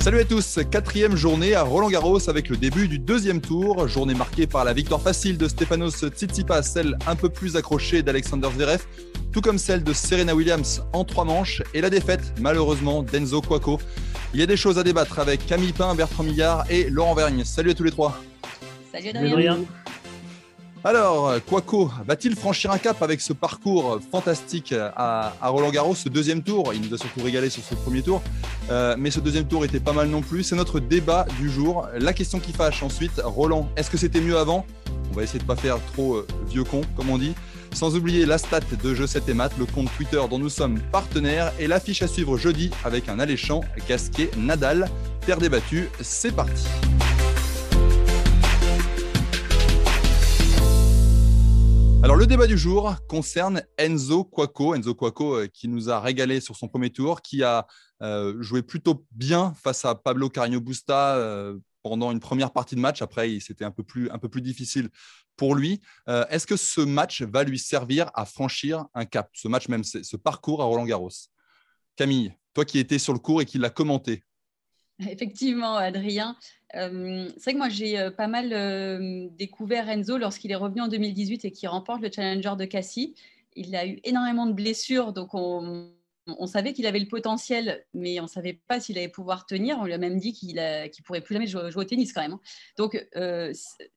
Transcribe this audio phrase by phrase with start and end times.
[0.00, 4.14] Salut à tous, quatrième journée à Roland Garros avec le début du deuxième tour, journée
[4.14, 8.82] marquée par la victoire facile de Stefanos Tsitsipas, celle un peu plus accrochée d'Alexander Zverev,
[9.30, 13.78] tout comme celle de Serena Williams en trois manches, et la défaite malheureusement d'Enzo Quaco.
[14.32, 17.44] Il y a des choses à débattre avec Camille Pain, Bertrand Millard et Laurent Vergne.
[17.44, 18.18] Salut à tous les trois.
[18.92, 19.58] Salut Adrien.
[20.82, 26.42] Alors, Quaco va-t-il franchir un cap avec ce parcours fantastique à, Roland Garros, ce deuxième
[26.42, 26.72] tour?
[26.72, 28.22] Il nous a surtout régalé sur ce premier tour,
[28.70, 30.42] euh, mais ce deuxième tour était pas mal non plus.
[30.42, 31.86] C'est notre débat du jour.
[31.98, 34.64] La question qui fâche ensuite, Roland, est-ce que c'était mieux avant?
[35.10, 37.34] On va essayer de pas faire trop euh, vieux con, comme on dit.
[37.74, 40.80] Sans oublier la stat de Jeu 7 et Math, le compte Twitter dont nous sommes
[40.92, 44.88] partenaires, et l'affiche à suivre jeudi avec un alléchant Gasquet-Nadal.
[45.26, 46.64] Terre débattue, c'est parti.
[52.02, 56.56] Alors le débat du jour concerne Enzo Quaco, Enzo euh, qui nous a régalé sur
[56.56, 57.66] son premier tour, qui a
[58.00, 62.80] euh, joué plutôt bien face à Pablo Carreño Busta euh, pendant une première partie de
[62.80, 63.02] match.
[63.02, 64.88] Après, c'était un peu plus un peu plus difficile
[65.36, 65.80] pour lui.
[66.06, 70.16] Est-ce que ce match va lui servir à franchir un cap, ce match même, ce
[70.16, 71.10] parcours à Roland Garros
[71.96, 74.24] Camille, toi qui étais sur le cours et qui l'as commenté.
[75.08, 76.36] Effectivement, Adrien.
[76.76, 80.82] Euh, c'est vrai que moi, j'ai euh, pas mal euh, découvert Enzo lorsqu'il est revenu
[80.82, 83.14] en 2018 et qu'il remporte le Challenger de Cassis.
[83.56, 85.92] Il a eu énormément de blessures, donc on,
[86.46, 89.78] savait qu'il avait le potentiel, mais on ne savait pas s'il allait pouvoir tenir.
[89.80, 92.34] On lui a même dit qu'il ne pourrait plus jamais jouer, au tennis quand même.
[92.34, 92.40] Hein.
[92.76, 93.04] Donc,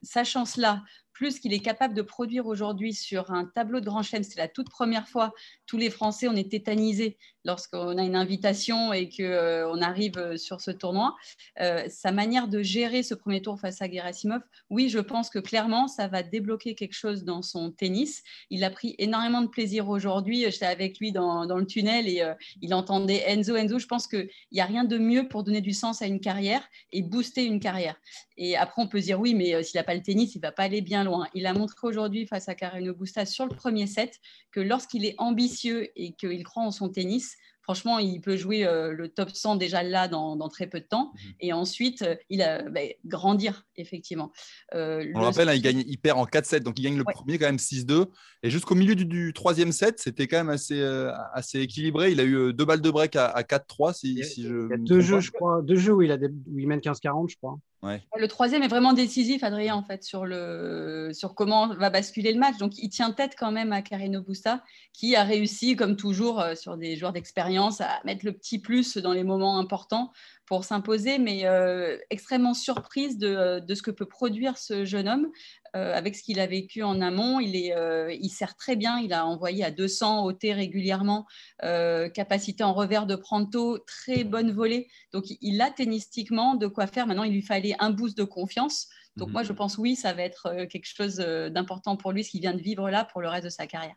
[0.01, 0.81] sachant cela,
[1.11, 4.23] plus qu'il est capable de produire aujourd'hui sur un tableau de grand chelem.
[4.23, 5.31] C'est la toute première fois,
[5.67, 10.37] tous les Français, on est tétanisés lorsqu'on a une invitation et qu'on euh, arrive euh,
[10.37, 11.15] sur ce tournoi.
[11.59, 15.39] Euh, sa manière de gérer ce premier tour face à Gerasimov, oui, je pense que
[15.39, 18.23] clairement, ça va débloquer quelque chose dans son tennis.
[18.49, 20.45] Il a pris énormément de plaisir aujourd'hui.
[20.49, 22.23] J'étais avec lui dans, le tunnel et
[22.61, 23.79] il entendait Enzo, Enzo.
[23.79, 26.63] Je pense qu'il n'y a rien de mieux pour donner du sens à une carrière
[26.91, 27.95] et booster une carrière.
[28.37, 30.51] Et après, on peut dire, oui, mais s'il n'a pas le tennis, il ne va
[30.51, 31.27] pas aller bien loin.
[31.33, 34.19] Il a montré aujourd'hui face à Carreno Busta sur le premier set
[34.51, 37.32] que lorsqu'il est ambitieux et qu'il croit en son tennis,
[37.63, 41.13] franchement, il peut jouer euh, le top 100 déjà là dans, très peu de temps.
[41.13, 41.33] Mhm.
[41.39, 44.31] Et ensuite, euh, il a bah, grandir, effectivement.
[44.73, 47.03] Euh, On le rappelle, hein, il, gagne, il perd en 4-7, donc il gagne le
[47.03, 48.07] premier quand même 6-2.
[48.43, 50.81] Et jusqu'au milieu du, troisième set, c'était quand même assez,
[51.33, 52.11] assez équilibré.
[52.11, 53.93] Il a eu deux balles de break à, 4-3.
[53.93, 56.67] Si, il y a deux jeux, je crois, deux jeux où il, a où il
[56.67, 57.57] mène 15-40, je crois.
[58.15, 60.25] Le troisième est vraiment décisif, Adrien, en fait, sur,
[61.35, 62.57] comment va basculer le match.
[62.57, 64.63] Donc, il tient tête quand même à Carino Busta,
[64.93, 68.97] qui a réussi, comme toujours, euh, sur des joueurs d'expérience, à mettre le petit plus
[68.97, 70.11] dans les moments importants
[70.45, 75.27] pour s'imposer, mais euh, extrêmement surprise de, de, ce que peut produire ce jeune homme.
[75.75, 77.39] Euh, avec ce qu'il a vécu en amont.
[77.39, 78.99] Il, est, euh, il sert très bien.
[78.99, 81.25] Il a envoyé à 200 OT régulièrement,
[81.63, 84.87] euh, capacité en revers de Pranto, très bonne volée.
[85.13, 87.07] Donc, il a tennistiquement de quoi faire.
[87.07, 88.87] Maintenant, il lui fallait un boost de confiance.
[89.15, 89.57] Donc, moi, je mhm.
[89.57, 92.89] pense, oui, ça va être quelque chose d'important pour lui, ce qu'il vient de vivre
[92.91, 93.95] là pour le reste de sa carrière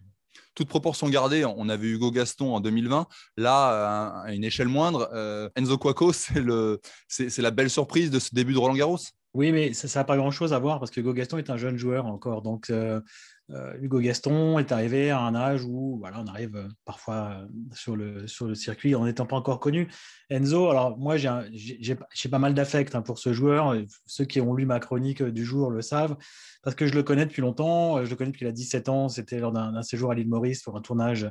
[0.54, 3.06] toute proportion gardée, on avait Hugo Gaston en 2020.
[3.38, 5.10] Là, à une échelle moindre,
[5.54, 6.12] Enzo Quaco,
[7.08, 8.98] c'est la belle surprise de ce début de Roland Garros.
[9.36, 11.76] Oui, mais ça n'a pas grand-chose à voir parce que Hugo Gaston est un jeune
[11.76, 12.40] joueur encore.
[12.40, 13.02] Donc, euh,
[13.50, 17.96] euh, Hugo Gaston est arrivé à un âge où voilà, on arrive euh, parfois sur
[17.96, 19.88] le, circuit en n'étant pas encore connu.
[20.30, 23.76] Enzo, alors moi, j'ai pas mal d'affect hein, pour ce joueur.
[24.06, 26.16] Ceux qui ont lu ma chronique du jour le savent
[26.62, 28.02] parce que je le connais depuis longtemps.
[28.02, 29.10] Je le connais depuis qu'il a 17 ans.
[29.10, 31.30] C'était lors d'un séjour à l'île Maurice pour un tournage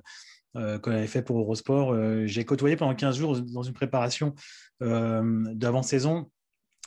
[0.53, 2.27] qu'on avait fait pour Eurosport.
[2.27, 4.35] j'ai côtoyé pendant 15 jours dans une préparation
[4.79, 6.29] d'avant-saison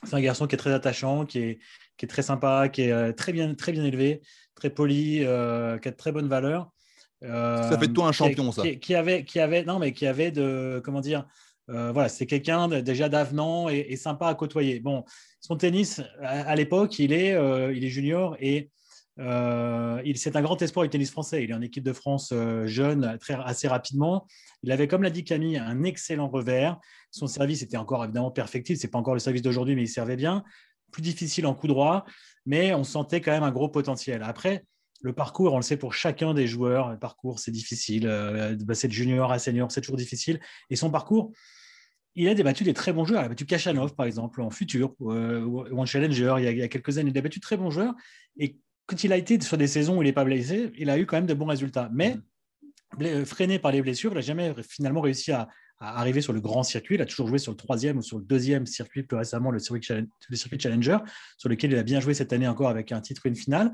[0.05, 1.59] c'est un garçon qui est très attachant, qui est,
[1.97, 4.23] qui est très sympa, qui est euh, très bien, très bien élevé,
[4.55, 6.71] très poli, euh, qui a de très bonnes valeurs.
[7.23, 8.63] ça fait de toi un champion, ça.
[8.63, 11.27] Qui, avait, qui avait, non, mais qui avait de, comment dire,
[11.71, 14.81] euh, voilà, c'est quelqu'un déjà d'avenant et, sympa à côtoyer.
[14.81, 15.05] Bon,
[15.41, 17.33] son tennis à, l'époque, il est,
[17.75, 18.71] il est junior et
[19.19, 21.45] il c'est un grand espoir du tennis français.
[21.45, 22.33] Il est en équipe de France
[22.65, 24.27] jeune, très, assez rapidement.
[24.63, 26.79] Il avait, comme l'a dit Camille, un excellent revers.
[27.11, 28.79] Son service était encore évidemment perfectible.
[28.79, 30.45] Ce n'est pas encore le service d'aujourd'hui, mais il servait bien.
[30.93, 32.05] Plus difficile en coup droit,
[32.47, 34.23] mais on sentait quand même un gros potentiel.
[34.23, 34.65] Après,
[35.03, 38.65] le parcours, on le sait pour chacun des joueurs, le parcours c'est difficile, euh, de
[38.65, 40.41] passer de junior à senior, c'est toujours difficile.
[40.71, 41.33] Et son parcours,
[42.15, 43.23] il a débattu des très bons joueurs.
[43.23, 46.51] Il a battu Kachanov, par exemple, en futur, euh, ou en challenger, il y, a,
[46.51, 47.11] il y, a, quelques années.
[47.11, 47.95] Il a battu de très bons joueurs.
[48.39, 48.59] Et
[48.89, 51.07] quand il a été sur des saisons où il n'est pas blessé, il a eu
[51.07, 51.91] quand même de bons résultats.
[51.93, 52.17] Mais
[52.99, 53.25] mm.
[53.25, 55.49] freiné par les blessures, il n'a jamais finalement réussi à,
[55.79, 56.95] à, arriver sur le grand circuit.
[56.95, 59.59] Il a toujours joué sur le troisième ou sur le deuxième circuit, plus récemment le
[59.59, 59.87] circuit,
[60.29, 60.99] le circuit Challenger,
[61.37, 63.73] sur lequel il a bien joué cette année encore avec un titre et une finale.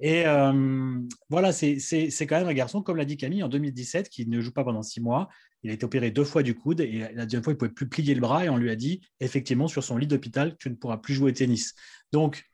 [0.00, 0.98] Et euh,
[1.28, 1.76] voilà, c'est
[2.20, 4.82] quand même un garçon, comme l'a dit Camille, en 2017, qui ne joue pas pendant
[4.82, 5.28] six mois.
[5.62, 7.70] Il a été opéré deux fois du coude et la deuxième fois, il ne pouvait
[7.70, 10.70] plus plier le bras et on lui a dit, effectivement, sur son lit d'hôpital, tu
[10.70, 11.74] ne pourras plus jouer au tennis.
[12.12, 12.46] Donc,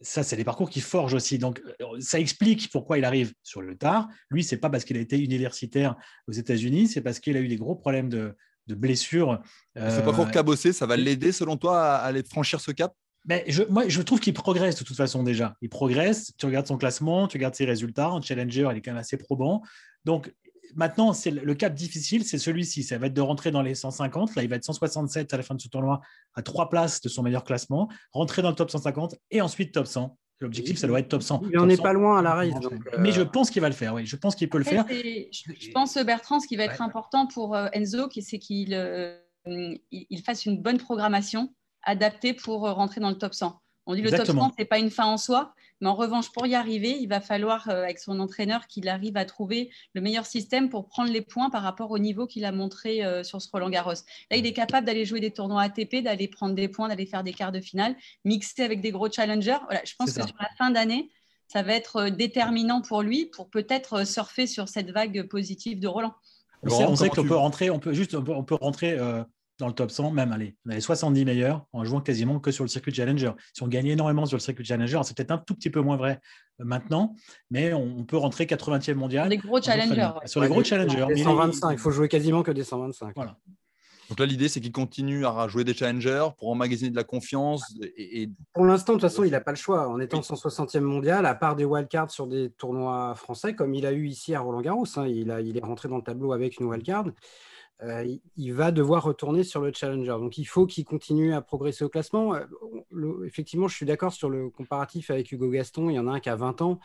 [0.00, 1.38] ça, c'est des parcours qui forgent aussi.
[1.38, 1.62] Donc,
[2.00, 4.08] ça explique pourquoi il arrive sur le tard.
[4.30, 7.48] Lui, c'est pas parce qu'il a été universitaire aux États-Unis, c'est parce qu'il a eu
[7.48, 8.34] des gros problèmes de,
[8.66, 9.40] de blessures.
[9.76, 12.94] Ce parcours euh, cabossé, ça va l'aider, selon toi, à aller franchir ce cap?
[13.26, 15.54] Mais je, moi, je trouve qu'il progresse de toute façon déjà.
[15.60, 16.32] Il progresse.
[16.38, 18.10] Tu regardes son classement, tu regardes ses résultats.
[18.10, 19.62] En challenger, il est quand même assez probant.
[20.06, 20.32] Donc
[20.74, 22.82] maintenant, c'est le cap difficile, c'est celui-ci.
[22.82, 24.34] Ça va être de rentrer dans les 150.
[24.34, 26.00] Là, il va être 167 à la fin de ce tournoi,
[26.34, 27.88] à trois places de son meilleur classement.
[28.12, 30.16] Rentrer dans le top 150 et ensuite top 100.
[30.40, 31.42] L'objectif, ça doit être top 100.
[31.50, 32.54] Il n'en est pas loin à la race.
[32.98, 34.06] Mais je pense qu'il va le faire, oui.
[34.06, 34.86] Je pense qu'il peut le faire.
[34.88, 40.22] Je pense, Bertrand, ce qui va être important pour euh, Enzo, c'est qu'il euh, il
[40.24, 43.60] fasse une bonne programmation adapté pour euh, rentrer dans le top 100.
[43.86, 46.30] On dit le top 100, ce n'est pas une fin en soi, mais en revanche,
[46.30, 50.00] pour y arriver, il va falloir, euh, avec son entraîneur, qu'il arrive à trouver le
[50.00, 53.40] meilleur système pour prendre les points par rapport au niveau qu'il a montré euh, sur
[53.40, 53.92] ce Roland Garros.
[54.30, 57.24] Là, il est capable d'aller jouer des tournois ATP, d'aller prendre des points, d'aller faire
[57.24, 59.58] des quarts de finale, mixer avec des gros challengers.
[59.64, 61.10] Voilà, je pense que sur la fin d'année,
[61.48, 66.14] ça va être déterminant pour lui pour peut-être surfer sur cette vague positive de Roland.
[66.62, 68.98] On sait, qu'on peut rentrer, on peut juste, on peut, rentrer
[69.60, 72.50] dans le top 100, même allez, on a les 70 meilleurs en jouant quasiment que
[72.50, 73.32] sur le circuit Challenger.
[73.52, 75.96] Si on gagne énormément sur le circuit Challenger, c'est peut-être un tout petit peu moins
[75.96, 76.18] vrai
[76.60, 77.14] euh, maintenant,
[77.50, 79.24] mais on peut rentrer 80e mondial.
[79.24, 80.10] Sur les gros challengers.
[80.24, 81.06] Sur les gros challengers.
[81.14, 83.12] Les 125, il faut jouer quasiment que des 125.
[83.14, 83.36] Voilà.
[84.08, 87.62] Donc là, l'idée, c'est qu'il continue à jouer des challengers pour emmagasiner de la confiance.
[87.96, 89.88] Et, Pour l'instant, de toute façon, il n'a pas le choix.
[89.88, 93.92] En étant 160e mondial, à part des wildcards sur des tournois français, comme il a
[93.92, 97.04] eu ici à Roland-Garros, hein, il, il est rentré dans le tableau avec une wildcard.
[97.82, 100.10] Euh, il va devoir retourner sur le challenger.
[100.10, 102.34] Donc il faut qu'il continue à progresser au classement.
[102.34, 105.88] Euh, effectivement, je suis d'accord sur le comparatif avec Hugo Gaston.
[105.88, 106.78] Il y en a un qui a 20 ans,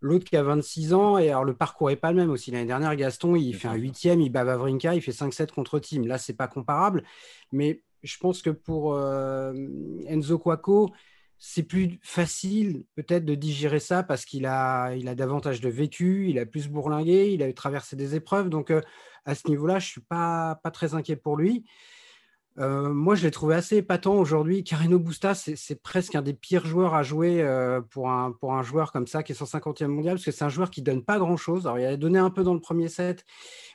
[0.00, 1.18] l'autre qui a 26 ans.
[1.18, 2.50] Et alors le parcours n'est pas le même aussi.
[2.50, 6.06] L'année dernière, Gaston, il fait un huitième, il bat Vavrinka, il fait 5-7 contre Team.
[6.06, 7.04] Là, c'est pas comparable.
[7.52, 9.52] Mais je pense que pour euh,
[10.06, 10.90] Enzo Quaco,
[11.42, 16.28] c'est plus facile peut-être de digérer ça parce qu'il a, il a davantage de vécu,
[16.28, 18.50] il a plus bourlingué, il a traversé des épreuves.
[18.50, 18.70] Donc,
[19.24, 21.64] à ce niveau-là, je ne suis pas, pas très inquiet pour lui.
[22.58, 24.64] Euh, moi, je l'ai trouvé assez épatant aujourd'hui.
[24.64, 28.62] Carino Busta, c'est presque un des pires joueurs à jouer euh, pour, un, pour un
[28.62, 31.18] joueur comme ça qui est 150e mondial, parce que c'est un joueur qui donne pas
[31.18, 31.66] grand-chose.
[31.66, 33.24] Alors, il a donné un peu dans le premier set,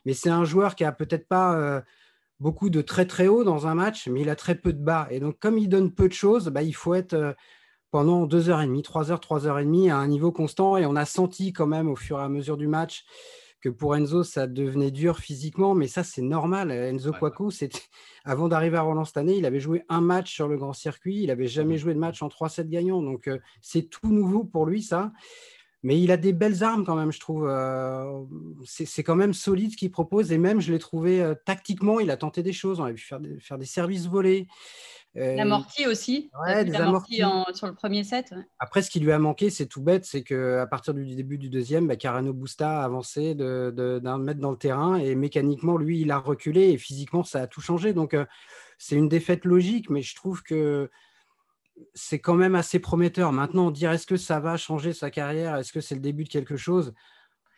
[0.06, 1.81] mais c'est un joueur qui a peut-être pas euh,
[2.39, 5.07] beaucoup de très très haut dans un match, mais il a très peu de bas.
[5.09, 7.35] Et donc, comme il donne peu de choses, bah, il faut être
[7.95, 10.75] pendant deux heures et demie, trois heures, trois heures et demie à un niveau constant.
[10.75, 13.06] Et on a senti quand même au fur et à mesure du match
[13.62, 16.71] que pour Enzo, ça devenait dur physiquement, mais ça, c'est normal.
[16.71, 17.30] Enzo ouais,
[18.25, 21.21] avant d'arriver à Roland cette année, il avait joué un match sur le grand circuit,
[21.21, 21.77] il n'avait jamais mmh.
[21.77, 23.01] joué de match en 3-7 gagnants.
[23.01, 25.13] Donc, euh, c'est tout nouveau pour lui, ça.
[25.81, 27.48] Mais il a des belles armes quand même, je trouve.
[27.48, 28.25] Euh,
[28.65, 30.34] c'est quand même solide ce qu'il propose.
[30.34, 32.81] Et même, je l'ai trouvé euh, tactiquement, il a tenté des choses.
[32.81, 34.48] On a vu faire des, faire des services volés.
[35.17, 36.29] Euh, l'amorti aussi.
[36.45, 37.22] Ouais, des amortis
[37.53, 38.34] sur le premier set.
[38.60, 41.50] Après, ce qui lui a manqué, c'est tout bête, c'est qu'à partir du début du
[41.50, 46.01] deuxième, bah, Carano Busta a avancé d'un de, mètre dans le terrain et mécaniquement, lui,
[46.01, 47.93] il a reculé et physiquement, ça a tout changé.
[47.93, 48.25] Donc, euh,
[48.77, 50.89] c'est une défaite logique, mais je trouve que
[51.93, 53.31] c'est quand même assez prometteur.
[53.31, 55.55] Maintenant, dirait est-ce que ça va changer sa carrière?
[55.55, 56.93] Est-ce que c'est le début de quelque chose?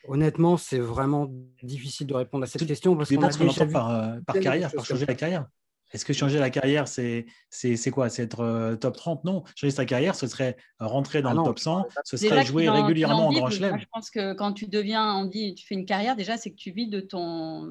[0.07, 1.29] Honnêtement, c'est vraiment
[1.63, 2.95] difficile de répondre à cette question.
[2.95, 5.47] Parce qu'on a déjà vu par, euh, par carrière, par changer la carrière?
[5.93, 7.25] Est-ce que changer la carrière, c'est
[7.91, 8.09] quoi?
[8.09, 9.43] C'est être euh, top 30 Non.
[9.55, 13.27] Changer sa carrière, ce serait rentrer dans ah le top 100, ce serait jouer régulièrement
[13.27, 13.79] en Grand Chelem.
[13.79, 16.55] Je pense que quand tu deviens, on dit, tu fais une carrière, déjà, c'est que
[16.55, 17.67] tu vis de ton,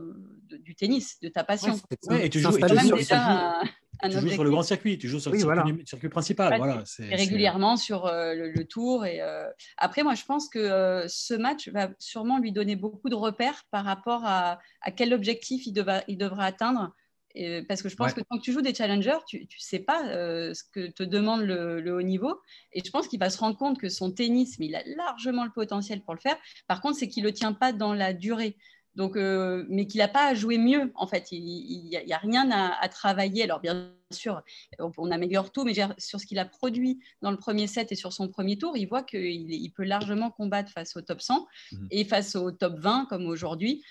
[0.49, 1.75] du tennis, de ta passion.
[2.11, 5.39] et tu joues, sur, le grand circuit, tu joues sur le
[5.85, 6.57] circuit, principal.
[6.57, 9.05] voilà, régulièrement sur euh, le, tour.
[9.05, 9.47] Et, euh,
[9.77, 13.85] Après, moi, je pense que ce match va sûrement lui donner beaucoup de repères par
[13.85, 16.93] rapport à, à quel objectif il, il devra atteindre
[17.69, 20.55] parce que je pense que quand tu joues des challengers, tu ne sais pas euh,
[20.55, 22.41] ce que te demande le, haut niveau.
[22.73, 25.45] Et je pense qu'il va se rendre compte que son tennis, mais il a largement
[25.45, 26.37] le potentiel pour le faire.
[26.67, 28.57] Par contre, c'est qu'il ne le tient pas dans la durée.
[28.95, 31.31] Donc, mais qu'il n'a pas à jouer mieux, en fait.
[31.31, 33.45] Il n'y a, rien à, travailler.
[33.45, 34.43] Alors, bien sûr,
[34.79, 38.13] on, améliore tout, mais sur ce qu'il a produit dans le premier set et sur
[38.13, 41.89] son premier tour, il voit qu'il il peut largement combattre face au top 100 mhm.
[41.91, 43.83] et face au top 20, comme aujourd'hui,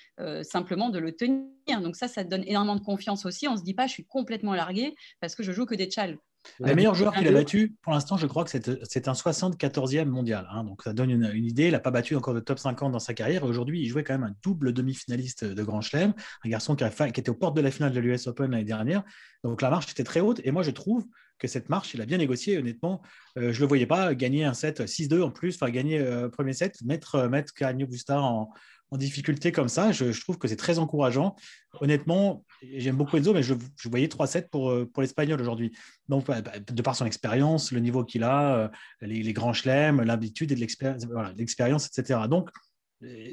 [0.44, 1.82] simplement de le tenir.
[1.82, 3.48] Donc, ça, ça donne énormément de confiance aussi.
[3.48, 5.90] On ne se dit pas, je suis complètement largué parce que je joue que des
[5.90, 6.18] chals.
[6.60, 10.48] Le meilleur joueur qu'il a battu, pour l'instant, je crois que c'est un 74e mondial.
[10.52, 10.64] Hein.
[10.64, 11.66] donc ça donne une, idée.
[11.66, 13.44] Il n'a pas battu encore de top 50 dans sa carrière.
[13.44, 16.14] Aujourd'hui, il jouait quand même un double demi-finaliste de Grand Chelem.
[16.44, 18.64] Un garçon qui, a qui, était aux portes de la finale de l'US Open l'année
[18.64, 19.04] dernière.
[19.44, 20.42] Donc la marche était très haute.
[20.44, 21.06] Et moi, je trouve
[21.40, 23.02] que cette marche, il a bien négocié, honnêtement.
[23.38, 26.30] Euh, je ne le voyais pas gagner un set 6-2 en plus, enfin gagner euh,
[26.30, 28.52] premier set, mettre, euh, mettre Carreño Busta en,
[28.96, 29.92] en difficulté comme ça.
[29.92, 31.36] Je, trouve que c'est très encourageant.
[31.82, 32.44] Honnêtement,
[32.78, 33.54] j'aime beaucoup Enzo, mais je,
[33.86, 35.72] voyais 3-7 pour, euh, pour l'Espagnol aujourd'hui.
[36.08, 38.68] Donc, bah, de par son expérience, le niveau qu'il a, euh,
[39.02, 42.22] les, grands chelems, l'habitude et l'expérience, etc.
[42.30, 42.50] Donc,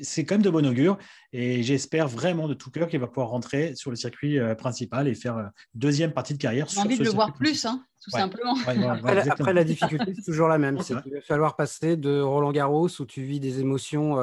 [0.03, 0.99] c'est quand même de bon augure
[1.33, 5.07] et j'espère vraiment de tout cœur qu'il va pouvoir rentrer sur le circuit euh, principal
[5.07, 6.67] et faire deuxième partie de carrière.
[6.69, 8.57] J'ai envie de le voir plus, hein, tout simplement.
[8.67, 10.79] après, la difficulté, c'est toujours la même.
[11.07, 14.19] Il va falloir passer de Roland Garros où tu vis des émotions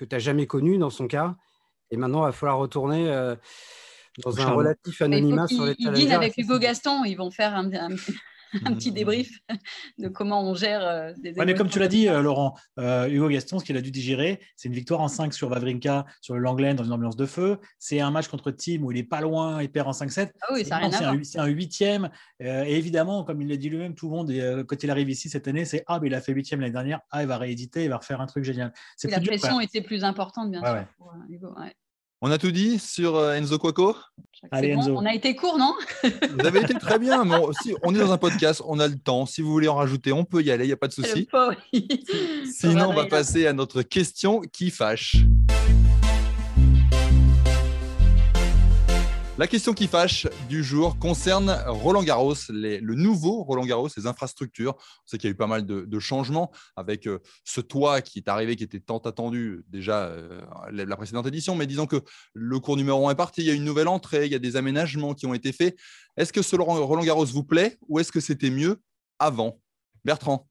[0.00, 1.36] que tu n'as jamais connu dans son cas.
[1.90, 3.36] Et maintenant, il va falloir retourner euh,
[4.24, 7.70] dans un relatif anonymat sur les Ils dînent avec Hugo Gaston, ils vont faire un,
[7.74, 7.90] un
[8.76, 9.38] petit débrief
[9.98, 13.08] de comment on gère euh, des ouais, mais comme tu l'as dit, euh, Laurent, euh,
[13.08, 16.34] Hugo Gaston, ce qu'il a dû digérer, c'est une victoire en 5 sur Vavrinka, sur
[16.34, 17.58] le Langlen, dans une ambiance de feu.
[17.78, 20.30] C'est un match contre Team où il est pas loin, il perd en 5-7.
[20.40, 22.10] Ah oui, c'est un, huitième.
[22.40, 25.48] et évidemment, comme il l'a dit lui-même, tout le monde, quand il arrive ici cette
[25.48, 27.00] année, c'est Ah, mais il a fait huitième l'année dernière.
[27.10, 28.72] Ah, il va rééditer, il va refaire un truc génial.
[29.04, 31.54] la pression était plus importante, bien sûr, pour Hugo.
[32.22, 33.58] On a tout dit sur euh, Enzo
[34.50, 34.94] Allez, Enzo.
[34.94, 35.72] on a été court, non?
[36.02, 37.24] Vous avez été très bien.
[37.24, 37.36] Mais
[37.82, 39.24] on, est dans un podcast, on a le temps.
[39.24, 41.28] Si vous voulez en rajouter, on peut y aller, il n'y a pas de souci.
[42.44, 45.16] Sinon, on va passer à notre question qui fâche.
[49.40, 54.74] La question qui fâche du jour concerne Roland Garros, le nouveau Roland Garros, les infrastructures.
[54.76, 58.18] On sait qu'il y a eu pas mal de, changements avec euh, ce toit qui
[58.18, 61.56] est arrivé, qui était tant attendu déjà euh, la précédente édition.
[61.56, 62.02] Mais disons que
[62.34, 64.38] le cours numéro 1 est parti, il y a une nouvelle entrée, il y a
[64.38, 65.74] des aménagements qui ont été faits.
[66.18, 68.82] Est-ce que ce Roland Garros vous plaît ou est-ce que c'était mieux
[69.18, 69.58] avant?
[70.04, 70.49] Bertrand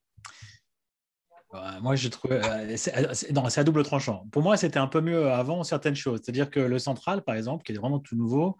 [1.81, 2.31] moi, je trouve.
[2.31, 4.25] Euh, c'est à double tranchant.
[4.31, 6.21] Pour moi, c'était un peu mieux avant certaines choses.
[6.23, 8.57] C'est-à-dire que le central, par exemple, qui est vraiment tout nouveau,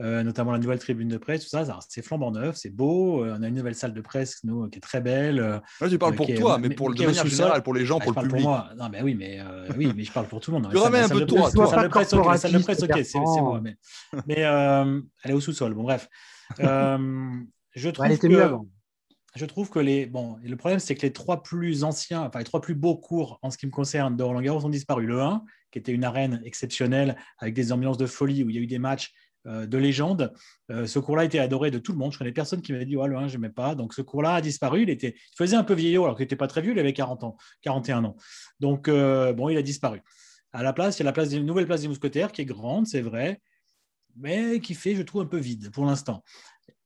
[0.00, 3.24] euh, notamment la nouvelle tribune de presse, tout ça, c'est flambant neuf, c'est beau.
[3.24, 5.60] Euh, on a une nouvelle salle de presse nous, qui est très belle.
[5.80, 8.12] Moi, je parle pour toi, mais pour, de manière générale, pour les gens, ah, pour
[8.12, 8.42] le public.
[8.42, 8.70] Pour moi.
[8.76, 9.40] Non, mais oui, mais,
[9.76, 10.70] oui, mais je parle pour tout le monde.
[10.70, 11.50] Tu ramènes un peu de toi.
[11.52, 13.60] La salle de presse, ok, salle de presse, ok, c'est moi.
[13.60, 13.76] Mais,
[14.28, 14.40] mais
[15.24, 15.74] elle est au sous-sol.
[15.74, 16.08] Bon, bref.
[16.58, 18.32] je trouve elle était que...
[18.32, 18.66] mieux avant
[19.38, 20.06] je trouve que les.
[20.06, 23.38] Bon, le problème, c'est que les trois plus anciens, enfin, les trois plus beaux cours
[23.42, 25.06] en ce qui me concerne de Roland Garros ont disparu.
[25.06, 28.58] Le 1, qui était une arène exceptionnelle avec des ambiances de folie où il y
[28.58, 29.12] a eu des matchs
[29.46, 30.32] euh, de légende.
[30.70, 32.12] Euh, ce cours-là était adoré de tout le monde.
[32.12, 33.74] Je connais personne qui m'avait dit oh, le 1, je n'aimais pas.
[33.76, 34.82] Donc ce cours-là a disparu.
[34.82, 36.72] Il, était, faisait un peu vieillot alors qu'il n'était pas très vieux.
[36.72, 38.16] Il avait 40 ans, 41 ans.
[38.58, 40.02] Donc euh, bon, il a disparu.
[40.52, 42.86] À la place, il y a la place, nouvelle place des mousquetaires qui est grande,
[42.86, 43.40] c'est vrai,
[44.16, 46.24] mais qui fait, je trouve, un peu vide pour l'instant.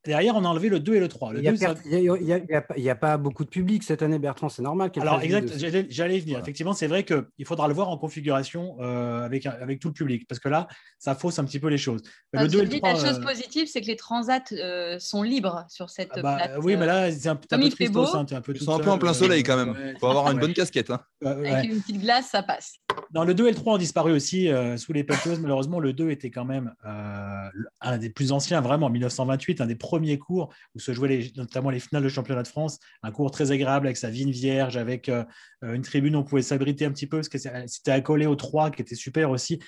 [0.04, 1.34] Derrière, on a enlevé le 2 et le 3.
[1.36, 4.90] il n'y a, pas beaucoup de public cette année, Bertrand, c'est normal.
[5.00, 5.52] Alors, exact,
[5.90, 6.38] j'allais venir.
[6.40, 10.26] Effectivement, c'est vrai qu'il faudra le voir en configuration euh, avec, avec tout le public,
[10.26, 10.66] parce que là,
[10.98, 12.02] ça fausse un petit peu les choses.
[12.32, 15.22] le 2 et le 3, la chose euh, positive, c'est que les transats euh, sont
[15.22, 17.96] libres sur cette ah bah, Oui, mais là, c'est un, peu triste.
[17.96, 19.76] Hein, un peu Ils sont un peu en plein soleil quand même.
[19.94, 20.90] Il faut avoir une bonne casquette.
[20.90, 21.00] Hein.
[21.24, 22.74] Avec une petite glace, ça passe.
[23.12, 25.38] Dans le 2 et le 3 ont disparu aussi sous les pelleteuses.
[25.38, 29.74] Malheureusement, le 2 était quand même un des plus anciens, vraiment, en 1928, un des
[29.74, 32.78] premiers cours où se jouaient notamment les finales de championnat de France.
[33.02, 35.24] Un cours très agréable avec sa vigne vierge, avec euh,
[35.62, 38.70] une tribune où on pouvait s'abriter un petit peu, parce que c'était accolé au 3
[38.70, 39.60] qui était super aussi.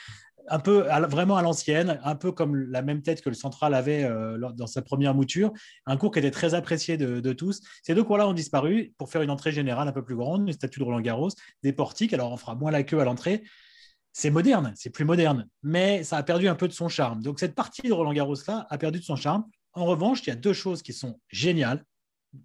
[0.49, 4.05] Un peu vraiment à l'ancienne, un peu comme la même tête que le central avait
[4.05, 5.53] euh, dans sa première mouture.
[5.87, 7.61] Un cours qui était très apprécié de, tous.
[7.83, 10.53] Ces deux cours-là ont disparu pour faire une entrée générale un peu plus grande, une
[10.53, 11.31] statue de Roland Garros,
[11.63, 12.13] des portiques.
[12.13, 13.43] Alors on fera moins la queue à l'entrée,
[14.13, 17.21] c'est moderne, c'est plus moderne, mais ça a perdu un peu de son charme.
[17.21, 19.45] Donc cette partie de Roland Garros là a perdu de son charme.
[19.73, 21.85] En revanche, il y a deux choses qui sont géniales.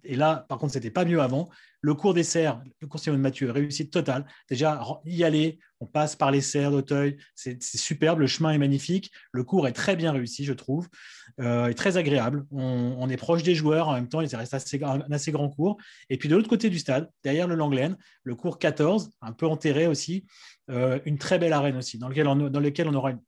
[0.04, 1.48] Et là, par contre, c'était pas mieux avant.
[1.82, 4.26] Le cours des serres, le conseiller de Mathieu, réussite totale.
[4.48, 9.10] Déjà, y aller, on passe par les serres d'Auteuil, c'est superbe, le chemin est magnifique,
[9.32, 10.88] le cours est très bien réussi, je trouve,
[11.40, 12.44] euh, et très agréable.
[12.50, 15.78] On, est proche des joueurs, en même temps, il reste assez, un assez grand cours.
[16.10, 19.46] Et puis de l'autre côté du stade, derrière le Langlaine, le cours 14, un peu
[19.46, 20.26] enterré aussi,
[20.70, 23.20] euh, une très belle arène aussi, dans, lequel on aura une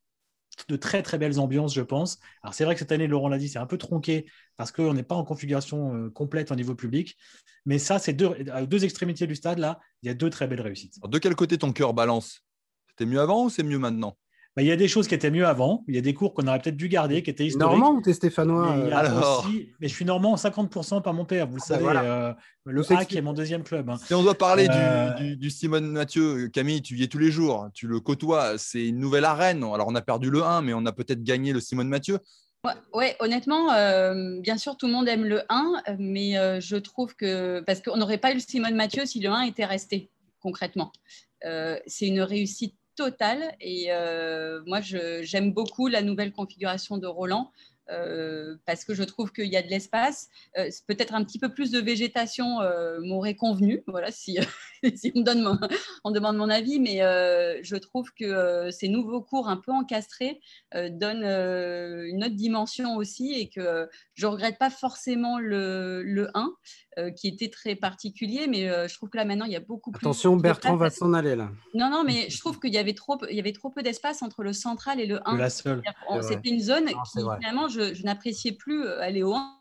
[0.69, 2.19] de très très belles ambiances, je pense.
[2.43, 4.95] Alors c'est vrai que cette année, Laurent l'a dit, c'est un peu tronqué parce qu'on
[4.95, 7.17] n'est pas en configuration euh, complète au niveau public.
[7.65, 10.61] Mais ça, c'est deux, deux extrémités du stade, là, il y a deux très belles
[10.61, 10.99] réussites.
[11.03, 12.43] de quel côté ton cœur balance?
[12.89, 14.17] C'était mieux avant ou c'est mieux maintenant?
[14.55, 15.83] Bah, il y a des choses qui étaient mieux avant.
[15.89, 17.79] Il y a des cours qu'on aurait peut-être dû garder, qui étaient historiques.
[17.81, 19.47] Normand ou t'es stéphanois Mais, euh, a Alors.
[19.47, 21.83] aussi- mais je suis normand 50% par mon père, vous le Ah, savez.
[21.83, 22.03] voilà.
[22.05, 22.33] euh,
[22.67, 23.19] le HAC s'explique.
[23.19, 23.89] est mon deuxième club.
[23.89, 23.97] hein.
[24.05, 27.19] Si on doit parler du- Euh, du, du Simone Mathieu, Camille, tu y es tous
[27.19, 29.65] les jours, tu le côtoies, c'est une nouvelle arène.
[29.65, 32.19] Alors on a perdu le 1, mais on a peut-être gagné le Simone Mathieu.
[32.65, 36.61] Ouais, ouais, honnêtement, euh, bien sûr, tout le monde aime le 1, euh, mais euh,
[36.61, 37.61] je trouve que.
[37.67, 40.93] Parce qu'on n'aurait pas eu le Simone Mathieu si le 1 était resté, concrètement.
[41.45, 47.51] Euh, c'est une réussite totale et euh, moi, j'aime beaucoup la nouvelle configuration de Roland.
[47.91, 50.29] euh, parce que je trouve qu'il y a de l'espace.
[50.57, 52.61] Euh, Peut-être un petit peu plus de végétation
[53.01, 54.39] m'aurait convenu, voilà, si,
[55.17, 55.59] on, donne
[56.05, 56.99] on demande mon avis, mais
[57.63, 60.41] je trouve que ces nouveaux cours un peu encastrés
[60.73, 66.51] donnent une autre dimension aussi et que je regrette pas forcément le, le 1 euh,
[67.17, 69.93] qui était très particulier, mais euh, je trouve que là maintenant il y a beaucoup
[69.93, 70.05] plus.
[70.05, 71.51] Attention, de Bertrand va s'en aller là.
[71.75, 74.23] Non, non, mais je trouve qu'il y avait trop, il y avait trop peu d'espace
[74.23, 75.35] entre le central et le 1.
[75.35, 75.83] de la seule.
[76.21, 77.39] C'était une zone Non, qui vrai.
[77.39, 79.59] finalement je, je n'appréciais plus euh, aller au 1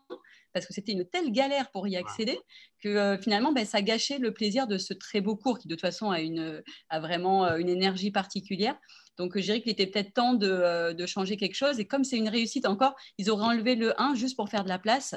[0.52, 2.38] parce que c'était une telle galère pour y accéder
[2.82, 5.74] que euh, finalement ben, ça gâchait le plaisir de ce très beau cours qui de
[5.74, 8.76] toute façon a, une, a vraiment euh, une énergie particulière.
[9.18, 11.86] Donc euh, je dirais qu'il était peut-être temps de, euh, de changer quelque chose et
[11.86, 14.78] comme c'est une réussite encore, ils auraient enlevé le 1 juste pour faire de la
[14.78, 15.14] place.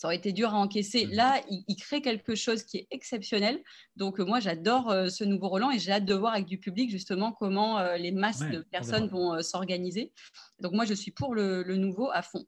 [0.00, 1.04] Ça aurait été dur à encaisser.
[1.04, 1.12] Mhm.
[1.12, 3.62] Là, il, il crée quelque chose qui est exceptionnel.
[3.96, 6.58] Donc, euh, moi, j'adore euh, ce nouveau Roland et j'ai hâte de voir avec du
[6.58, 10.14] public justement comment euh, les masses Ouais, de on personnes vont euh, s'organiser.
[10.58, 12.46] Donc, moi, je suis pour le, le nouveau à fond.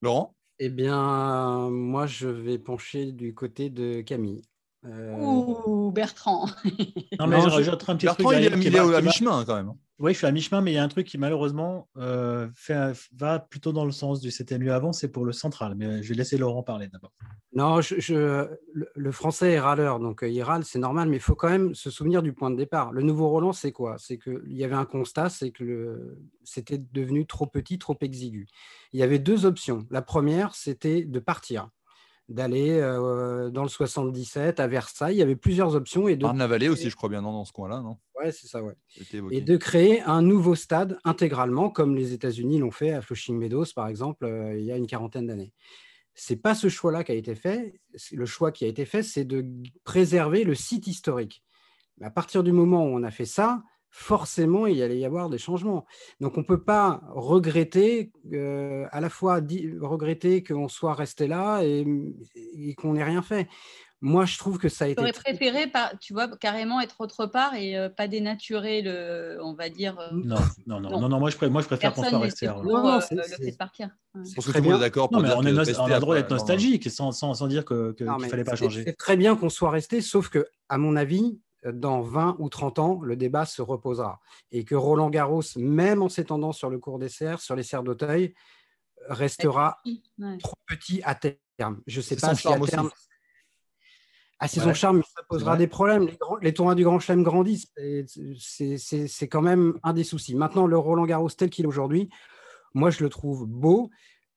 [0.00, 0.34] Laurent?
[0.58, 4.42] Eh bien, moi, je vais pencher du côté de Camille.
[4.84, 6.46] Euh, Ouh, Bertrand.
[7.20, 8.38] Non, mais Non, je je- rajoute un petit Bertrand, truc.
[8.40, 9.72] il est, il est à mi-chemin quand même.
[10.00, 12.92] Oui, je suis à mi-chemin, mais il y a un truc qui malheureusement euh, fait-
[13.16, 15.74] va plutôt dans le sens du c'était mieux avant, c'est pour le central.
[15.76, 17.12] Mais je vais laisser Laurent parler d'abord.
[17.54, 21.16] Non, je, je- le, le français est râleur, donc euh, il râle, c'est normal, mais
[21.18, 22.90] il faut quand même se souvenir du point de départ.
[22.92, 23.94] Le nouveau Roland, c'est quoi?
[23.98, 28.48] C'est qu'il y avait un constat, c'est que c'était devenu trop petit, trop exigu.
[28.92, 29.86] Il y avait deux options.
[29.90, 31.68] La première, c'était de partir,
[32.28, 35.16] d'aller euh, dans le 77 à Versailles.
[35.16, 37.52] Il y avait plusieurs options et de, Marne-la-Vallée aussi, je crois bien, non, dans ce
[37.52, 37.98] coin-là, non?
[38.18, 38.74] Ouais, c'est ça, ouais.
[39.30, 43.66] Et de créer un nouveau stade intégralement, comme les États-Unis l'ont fait à Flushing Meadows,
[43.74, 45.52] par exemple, euh, il y a une quarantaine d'années.
[46.14, 47.80] C'est pas ce choix-là qui a été fait.
[48.12, 49.46] Le choix qui a été fait, c'est de
[49.84, 51.42] préserver le site historique.
[51.98, 53.62] Mais à partir du moment où on a fait ça,
[53.94, 55.84] forcément, il y allait y avoir des changements.
[56.20, 59.34] Donc, on ne peut pas regretter, euh, à la fois
[59.80, 61.86] regretter qu'on soit resté là et,
[62.56, 63.48] et qu'on n'ait rien fait.
[64.04, 65.00] Moi, je trouve que ça a été.
[65.00, 69.38] J'aurais très- préféré, par- tu vois, carrément être autre part et euh, pas dénaturer le,
[69.42, 69.96] on va dire.
[70.00, 70.34] euh, Non,
[70.66, 71.20] non, non, Non.
[71.20, 72.48] moi je, pré- moi, je préfère qu'on soit resté.
[72.48, 72.64] pour.
[72.64, 73.90] Non, euh, c'est- le fait de partir.
[74.16, 75.94] Je pense que tout le monde est d'accord pour Non, mais dire on, est a
[75.94, 78.56] le droit d'être nostalgique sans, sans, sans dire que- que- Non, qu'il mais fallait pas
[78.56, 78.82] changer.
[78.84, 81.38] C'est très bien qu'on soit resté, sauf que, à mon avis,
[81.72, 84.20] dans 20 ou 30 ans, le débat se reposera.
[84.50, 87.82] Et que Roland Garros, même en s'étendant sur le cours des serres, sur les serres
[87.82, 88.34] d'Auteuil,
[89.08, 89.78] restera
[90.18, 90.38] Ouais.
[90.38, 91.80] trop petit à terme.
[91.86, 92.62] Je ne sais pas si à terme.
[92.62, 92.76] aussi.
[94.38, 94.66] Ah, c'est Ouais.
[94.66, 96.06] son charme, mais ça posera des problèmes.
[96.06, 97.68] Les, grands- les tournois du Grand Chelem grandissent.
[97.76, 100.34] et c'est- C'est c'est quand même un des soucis.
[100.34, 102.08] Maintenant, le Roland Garros tel qu'il est aujourd'hui,
[102.74, 103.90] moi, je le trouve beau.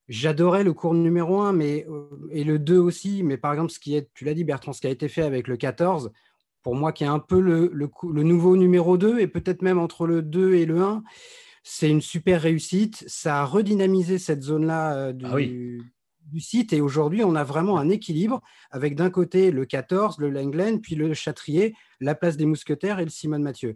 [0.07, 3.23] J'adorais le cours numéro 1 mais, euh, et le 2 aussi.
[3.23, 5.23] Mais par exemple, ce qui est, tu l'as dit, Bertrand, ce qui a été fait
[5.23, 6.11] avec le 14,
[6.65, 9.62] pour moi, qui est un peu le, le coup- le nouveau numéro 2, et peut-être
[9.62, 11.04] même entre le 2 et le 1,
[11.62, 13.04] c'est une super réussite.
[13.06, 15.78] Ça a redynamisé cette zone-là euh, du, Ah oui.
[16.25, 16.73] du site.
[16.73, 20.95] Et aujourd'hui, on a vraiment un équilibre avec d'un côté le 14, le Langlen, puis
[20.95, 23.75] le Châtrier, la place des Mousquetaires et le Simone Mathieu.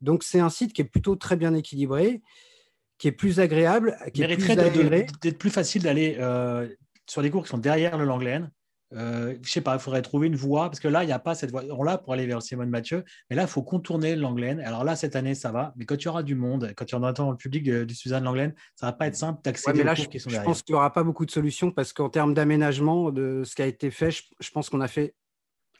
[0.00, 2.22] Donc, c'est un site qui est plutôt très bien équilibré,
[2.96, 4.56] qui est plus agréable, qui mériterait
[5.20, 6.66] d'être plus facile d'aller euh,
[7.06, 8.50] sur les cours qui sont derrière le Langlaine.
[8.94, 11.18] Euh, je sais pas, il faudrait trouver une voie, parce que là, il n'y a
[11.18, 11.62] pas cette voie.
[11.70, 14.60] On l'a pour aller vers Simone Mathieu, mais là, il faut contourner Langlaine.
[14.60, 16.92] Alors là, cette année, ça va, mais quand il y aura du monde, quand il
[16.92, 19.82] y en aura le public de- du Suzanne Langlaine, ça va pas être simple d'accéder
[19.82, 20.44] aux là, cours je, qui sont je derrière.
[20.50, 23.62] pense qu'il n'y aura pas beaucoup de solutions parce qu'en termes d'aménagement de ce qui
[23.62, 25.14] a été fait, je, je pense qu'on a fait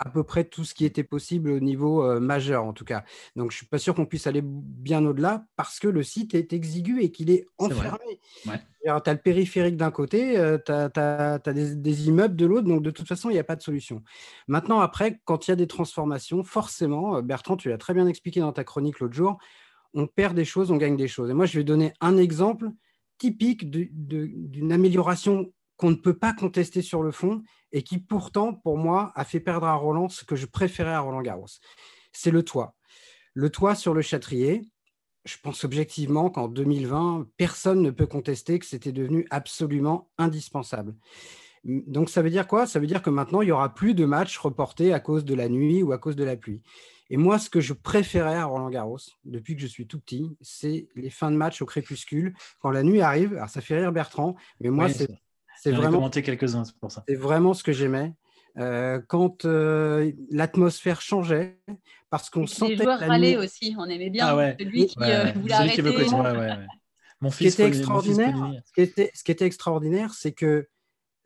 [0.03, 3.05] à peu près tout ce qui était possible au niveau euh, majeur, en tout cas.
[3.37, 6.35] Donc, je ne suis pas sûr qu'on puisse aller bien au-delà parce que le site
[6.35, 8.21] est exigu et qu'il est enfermé.
[8.47, 8.61] Ouais.
[8.83, 10.35] Tu as le périphérique d'un côté,
[10.65, 13.57] tu as, des, des immeubles de l'autre, donc de toute façon, il n'y a pas
[13.57, 14.03] de solution.
[14.49, 18.07] Maintenant, après, quand il y a des transformations, forcément, euh, Bertrand, tu l'as très bien
[18.07, 19.39] expliqué dans ta chronique l'autre jour,
[19.95, 21.31] on perd des choses, on gagne des choses.
[21.31, 22.71] Et moi, je vais donner un exemple
[23.19, 28.77] typique d'une amélioration qu'on ne peut pas contester sur le fond et qui pourtant, pour
[28.77, 31.47] moi, a fait perdre à Roland ce que je préférais à Roland Garros.
[32.13, 32.77] C'est le toit.
[33.33, 34.61] Le toit sur le Châtrier,
[35.25, 40.95] je pense objectivement qu'en 2020, personne ne peut contester que c'était devenu absolument indispensable.
[41.65, 42.67] Donc ça veut dire quoi?
[42.67, 45.35] Ça veut dire que maintenant, il n'y aura plus de matchs reportés à cause de
[45.35, 46.61] la nuit ou à cause de la pluie.
[47.09, 50.37] Et moi, ce que je préférais à Roland Garros, depuis que je suis tout petit,
[50.43, 52.35] c'est les fins de match au crépuscule.
[52.61, 55.09] Quand la nuit arrive, alors ça fait rire Bertrand, mais moi, c'est
[55.67, 57.05] vraiment, quelques-uns, pour ça.
[57.07, 58.13] C'est vraiment ce que j'aimais.
[58.59, 61.61] Euh, quand euh, l'atmosphère changeait,
[62.11, 62.75] parce qu'on sentait.
[62.75, 65.83] Les joueurs râlaient aussi, on aimait bien ah celui qui euh, voulait arrêter.
[67.21, 70.69] Mon fils, ce qui était extraordinaire, ce qui était, ce qui était extraordinaire, c'est que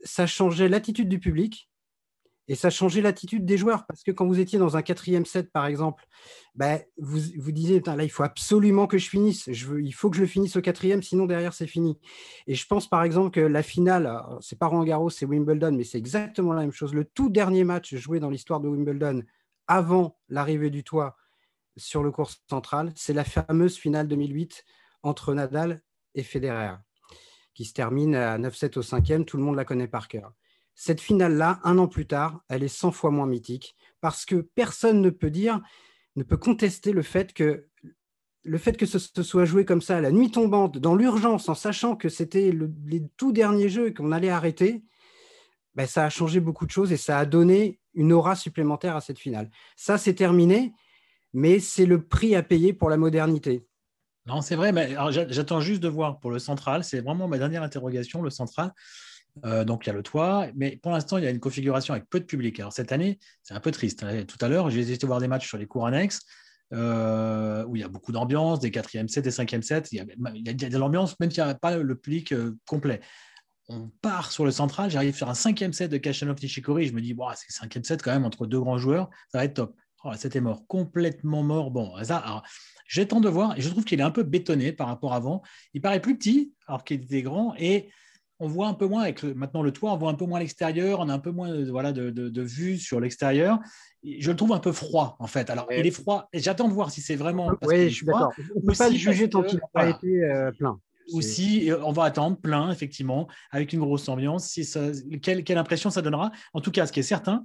[0.02, 1.70] ça changeait l'attitude du public
[2.48, 3.86] et ça changeait l'attitude des joueurs.
[3.86, 6.06] Parce que quand vous étiez dans un quatrième set, par exemple,
[6.54, 9.46] ben, vous vous disiez, là, il faut absolument que je finisse.
[9.46, 11.98] Il faut que je le finisse au quatrième, sinon derrière, c'est fini.
[12.46, 15.84] Et je pense, par exemple, que la finale, c'est pas Roland Garros, c'est Wimbledon, mais
[15.84, 16.94] c'est exactement la même chose.
[16.94, 19.22] Le tout dernier match joué dans l'histoire de Wimbledon,
[19.66, 21.16] avant l'arrivée du toit
[21.76, 24.64] sur le cours central, c'est la fameuse finale 2008
[25.02, 25.82] entre Nadal
[26.14, 26.76] et Federer,
[27.54, 29.24] qui se termine à 9-7 au cinquième.
[29.24, 30.32] Tout le monde la connaît par cœur.
[30.74, 35.00] Cette finale-là, un an plus tard, elle est 100 fois moins mythique parce que personne
[35.00, 35.60] ne peut dire,
[36.16, 37.68] ne peut contester le fait que
[38.44, 41.96] le fait que ce, soit joué comme ça, la nuit tombante, dans l'urgence, en sachant
[41.96, 44.84] que c'était le, les tout derniers jeux qu'on allait arrêter,
[45.74, 49.00] ben, ça a changé beaucoup de choses et ça a donné une aura supplémentaire à
[49.00, 49.50] cette finale.
[49.76, 50.74] Ça, c'est terminé,
[51.32, 53.66] mais c'est le prix à payer pour la modernité.
[54.26, 56.84] Non, c'est vrai, mais j'attends juste de voir pour le central.
[56.84, 58.72] C'est vraiment ma dernière interrogation, le central.
[59.44, 61.92] Euh, donc il y a le toit, mais pour l'instant il y a une configuration
[61.94, 62.58] avec peu de public.
[62.60, 64.04] Alors cette année, c'est un peu triste.
[64.04, 64.24] Hein.
[64.24, 66.20] Tout à l'heure, j'ai été voir des matchs sur les cours annexes
[66.72, 69.84] euh, où il y a beaucoup d'ambiance, des quatrième sets, des cinquième sets.
[69.92, 70.04] Il y a,
[70.54, 73.00] de l'ambiance, même s'il n'y a pas le public euh, complet.
[73.68, 76.86] On part sur le central, j'arrive faire un cinquième set de Kachanov Nishikori.
[76.86, 79.44] Je me dis, bon, c'est cinquième set quand même entre deux grands joueurs, ça va
[79.44, 79.76] être top.
[80.04, 81.70] Oh, c'était mort, complètement mort.
[81.70, 82.42] Bon, ça,
[82.86, 85.42] j'attends de voir et je trouve qu'il est un peu bétonné par rapport à avant.
[85.72, 87.90] Il paraît plus petit alors qu'il était grand et
[88.40, 91.00] on voit un peu moins avec maintenant le toit, on voit un peu moins l'extérieur,
[91.00, 93.58] on a un peu moins de, voilà, de, vue sur l'extérieur.
[94.02, 95.50] Je le trouve un peu froid en fait.
[95.50, 97.52] Alors il est froid et j'attends de voir si c'est vraiment.
[97.62, 98.32] oui, je suis d'accord.
[98.56, 100.78] On ne peut pas le juger tant qu'il n'a pas été euh, plein.
[101.12, 104.48] Aussi, on va attendre plein, effectivement, avec une grosse ambiance.
[104.48, 104.86] Si ça,
[105.22, 106.32] quelle, quelle impression ça donnera?
[106.54, 107.44] En tout cas, ce qui est certain,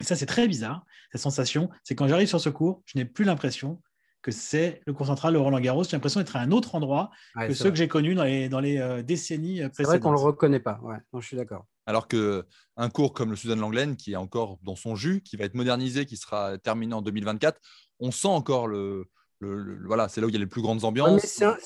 [0.00, 3.04] et ça c'est très bizarre, cette sensation, c'est quand j'arrive sur ce cours, je n'ai
[3.04, 3.80] plus l'impression
[4.22, 5.84] que c'est le cours central de Roland Garros.
[5.84, 8.60] J'ai l'impression d'être à un autre endroit que ceux que j'ai connus dans les, dans
[8.60, 9.74] les euh, décennies précédentes.
[9.76, 10.78] C'est vrai qu'on ne le reconnaît pas.
[10.82, 11.66] Ouais, je suis d'accord.
[11.86, 15.44] Alors qu'un cours comme le Suzanne Langlaine, qui est encore dans son jus, qui va
[15.44, 17.58] être modernisé, qui sera terminé en 2024,
[17.98, 19.06] on sent encore le,
[19.40, 21.22] voilà, c'est là où il y a les plus grandes ambiances.
[21.22, 21.56] c'est un,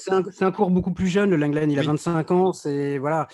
[0.41, 3.27] un, cours beaucoup plus jeune, le Langlaine, il a 25 ans, c'est voilà,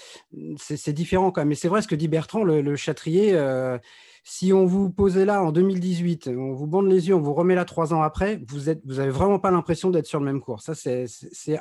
[0.57, 1.49] c'est différent quand même.
[1.49, 3.77] Mais c'est vrai ce que dit Bertrand, le, le Châtrier, euh,
[4.25, 7.55] si on vous posait là en 2018, on vous bande les yeux, on vous remet
[7.55, 10.41] là trois ans après, vous n'avez vous avez vraiment pas l'impression d'être sur le même
[10.41, 10.63] cours.
[10.63, 11.07] Ça, c'est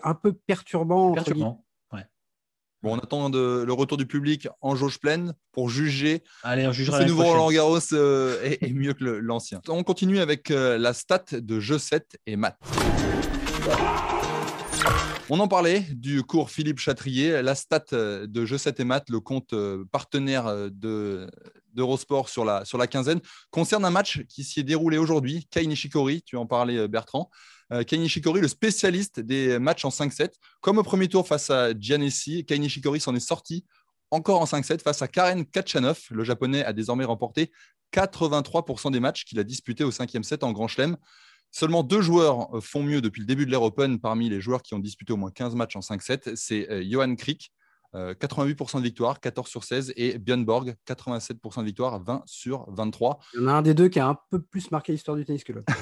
[0.03, 1.13] un peu perturbant.
[1.13, 1.63] Perturbant.
[2.81, 7.03] Bon, on attend le retour du public en jauge pleine pour juger Allez, on jugera
[7.03, 9.59] nouveau Roland Garros euh, est, mieux que l'ancien.
[9.67, 12.57] On continue avec euh, la stat de jeu 7 et maths.
[15.29, 19.09] On en parlait du cours Philippe Chatrier, la stat euh, de Jeux 7 et Maths,
[19.09, 19.53] le compte
[19.91, 23.19] partenaire d'Eurosport sur la, sur la quinzaine,
[23.51, 25.47] concerne un match qui s'y est déroulé aujourd'hui.
[25.51, 27.29] Kai Nishikori, tu en parlais Bertrand.
[27.87, 30.31] Kai Nishikori, le spécialiste des matchs en 5-7.
[30.61, 33.65] Comme au premier tour face à Giannessi, Kai Nishikori s'en est sorti
[34.11, 35.99] encore en 5-7 face à Karen Kachanov.
[36.11, 37.51] Le japonais a désormais remporté
[37.93, 40.97] 83% des matchs qu'il a disputés au cinquième set en Grand Chelem.
[41.51, 44.61] Seulement deux joueurs euh, font mieux depuis le début de l'Air Open parmi les joueurs
[44.61, 46.35] qui ont disputé au moins 15 matchs en 5-7.
[46.35, 47.51] C'est euh, Johan Kriek,
[47.95, 53.17] 88% de victoire, 14 sur 16, et Björn Borg, 87% de victoire, 20 sur 23.
[53.33, 55.25] Il y en a un des deux qui a un peu plus marqué l'histoire du
[55.25, 55.73] tennis que l'autre.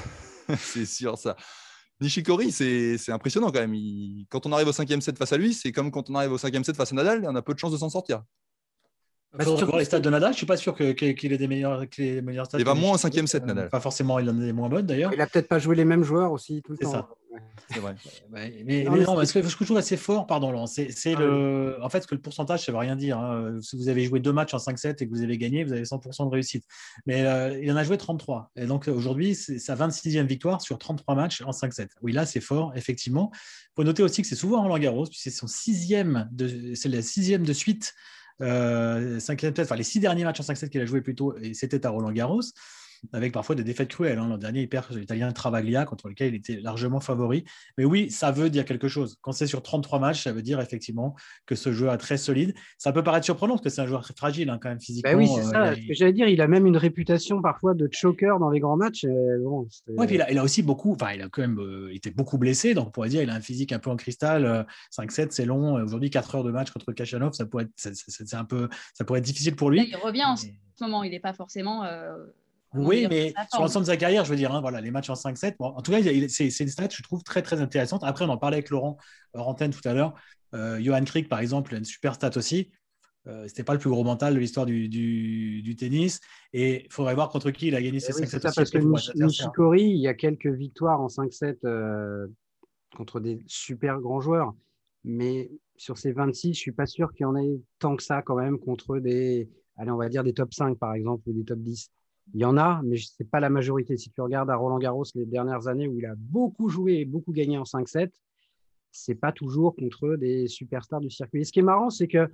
[0.58, 1.36] c'est sûr, ça.
[2.00, 3.74] Nishikori, c'est impressionnant quand même.
[4.28, 6.38] quand on arrive au cinquième set face à lui, c'est comme quand on arrive au
[6.38, 8.22] cinquième set face à Nadal, on a peu de chances de s'en sortir.
[9.34, 11.48] Bah, sur voir les stats de Nadal, je ne suis pas sûr qu'il ait des
[11.48, 12.58] meilleurs, qu meilleurs stats.
[12.58, 13.66] Il va moins au cinquième set, Nadal.
[13.66, 15.12] Euh, pas forcément, il en a des moins bonnes d'ailleurs.
[15.12, 16.90] Il n'a peut-être pas joué les mêmes joueurs aussi tout le temps.
[16.90, 17.08] C'est ça.
[17.70, 17.94] C'est vrai.
[18.64, 21.76] mais, non, ce que je trouve assez fort, pardon, c'est ah le.
[21.82, 23.18] En fait, que le pourcentage, ça ne veut rien dire.
[23.18, 23.58] Hein.
[23.60, 25.82] Si vous avez joué deux matchs en 5-7 et que vous avez gagné, vous avez
[25.82, 26.64] 100% de réussite.
[27.06, 28.50] Mais euh, il en a joué 33.
[28.56, 31.88] Et donc aujourd'hui, c'est sa 26e victoire sur 33 matchs en 5-7.
[32.00, 33.30] Oui, là, c'est fort, effectivement.
[33.34, 36.74] Il faut noter aussi que c'est souvent Roland Garros, c'est son sixième, de...
[36.74, 37.94] c'est la sixième de suite
[38.40, 42.12] euh, enfin les six derniers matchs en 5-7 qu'il a joué plutôt, c'était à Roland
[42.12, 42.42] Garros.
[43.12, 44.18] Avec parfois des défaites cruelles.
[44.18, 44.28] Hein.
[44.28, 47.44] L'an dernier, il perd l'Italien Travaglia, contre lequel il était largement favori.
[47.76, 49.18] Mais oui, ça veut dire quelque chose.
[49.20, 51.14] Quand c'est sur 33 matchs, ça veut dire effectivement
[51.46, 52.54] que ce joueur est très solide.
[52.78, 55.12] Ça peut paraître surprenant parce que c'est un joueur très fragile hein, quand même physiquement.
[55.12, 55.74] Bah oui, c'est ça.
[55.74, 58.76] Ce que j'allais dire, il a même une réputation parfois de choker dans les grands
[58.76, 59.06] matchs.
[59.42, 59.66] Bon,
[60.08, 61.60] il, a, aussi beaucoup, enfin, il a quand même
[61.92, 64.66] été beaucoup blessé, donc on pourrait dire il a un physique un peu en cristal.
[64.96, 65.74] 5-7, c'est long.
[65.74, 69.20] Aujourd'hui, 4 heures de match contre Kachanov, ça pourrait être, c'est, un peu, ça pourrait
[69.20, 69.88] être difficile pour lui.
[69.88, 70.46] il revient en ce
[70.80, 71.84] moment, il n'est pas forcément.
[71.84, 72.16] Euh,
[72.74, 75.14] oui, mais sur l'ensemble de sa carrière, je veux dire, hein, voilà, les matchs en
[75.14, 75.54] 5-7.
[75.58, 78.04] en tout cas, c'est, une stat, je trouve, très, très intéressante.
[78.04, 78.98] Après, on en parlait avec Laurent
[79.34, 80.14] Rantaine tout à l'heure.
[80.54, 82.70] Euh, Johan Krieg, par exemple, a une super stat aussi.
[83.26, 86.20] Euh, c'était pas le plus gros mental de l'histoire du, du, tennis.
[86.52, 88.36] Et il faudrait voir contre qui il a gagné ses 5-7.
[88.36, 92.26] Eh parce que Nishikori, il y a quelques victoires en 5-7 euh,
[92.96, 94.54] contre des super grands joueurs.
[95.04, 98.22] Mais sur ces 26, je suis pas sûr qu'il y en ait tant que ça
[98.22, 101.44] quand même contre des, allez, on va dire des top 5 par exemple ou des
[101.44, 101.90] top 10.
[102.34, 103.96] Il y en a, mais ce n'est pas la majorité.
[103.96, 107.04] Si tu regardes à Roland Garros les dernières années où il a beaucoup joué et
[107.04, 108.10] beaucoup gagné en 5-7,
[108.90, 111.40] c'est pas toujours contre des superstars du circuit.
[111.40, 112.28] Et ce qui est marrant, c'est que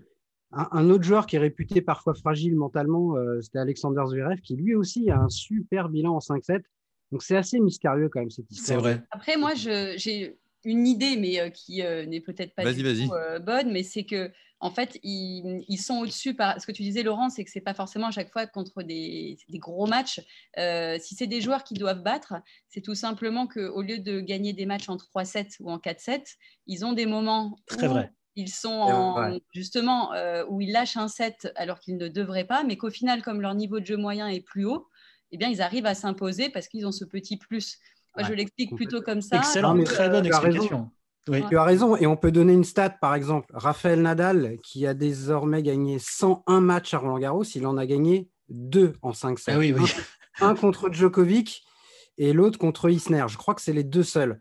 [0.52, 4.76] un, autre joueur qui est réputé parfois fragile mentalement, euh, c'était Alexander Zverev, qui lui
[4.76, 6.62] aussi a un super bilan en 5-7.
[7.10, 8.66] Donc c'est assez mystérieux quand même cette histoire.
[8.66, 9.02] C'est vrai.
[9.10, 13.72] Après, moi, j'ai une idée, mais euh, qui euh, n'est peut-être pas du tout, bonne,
[13.72, 16.34] mais c'est que en fait, ils, sont au-dessus.
[16.58, 19.36] Ce que tu disais, Laurent, c'est que c'est pas forcément à chaque fois contre des,
[19.56, 20.22] gros matchs.
[20.58, 22.32] Euh, si c'est des joueurs qui doivent battre,
[22.70, 26.22] c'est tout simplement qu'au lieu de gagner des matchs en 3-7 ou en 4-7,
[26.66, 28.10] ils ont des moments Très où vrai.
[28.36, 32.78] ils sont justement euh, où ils lâchent un set alors qu'ils ne devraient pas, mais
[32.78, 34.88] qu'au final, comme leur niveau de jeu moyen est plus haut,
[35.30, 37.78] eh bien, ils arrivent à s'imposer parce qu'ils ont ce petit plus.
[38.18, 39.36] Je l'explique plutôt comme ça.
[39.38, 40.90] Excellent, mais très bonne explication.
[41.26, 41.96] Tu as raison.
[41.96, 43.50] Et on peut donner une stat, par exemple.
[43.54, 48.28] Raphaël Nadal, qui a désormais gagné 101 matchs à Roland Garros, il en a gagné
[48.48, 49.52] deux en 5 sets.
[49.52, 49.90] Ah oui, oui.
[50.40, 51.64] Un, contre Djokovic
[52.18, 53.24] et l'autre contre Isner.
[53.28, 54.40] Je crois que c'est les deux seuls.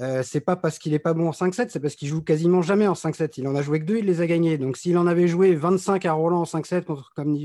[0.00, 2.62] Euh, c'est pas parce qu'il est pas bon en 5-7, c'est parce qu'il joue quasiment
[2.62, 3.34] jamais en 5-7.
[3.36, 4.56] Il en a joué que deux, il les a gagnés.
[4.56, 6.84] Donc s'il en avait joué 25 à Roland en 5-7,
[7.14, 7.36] comme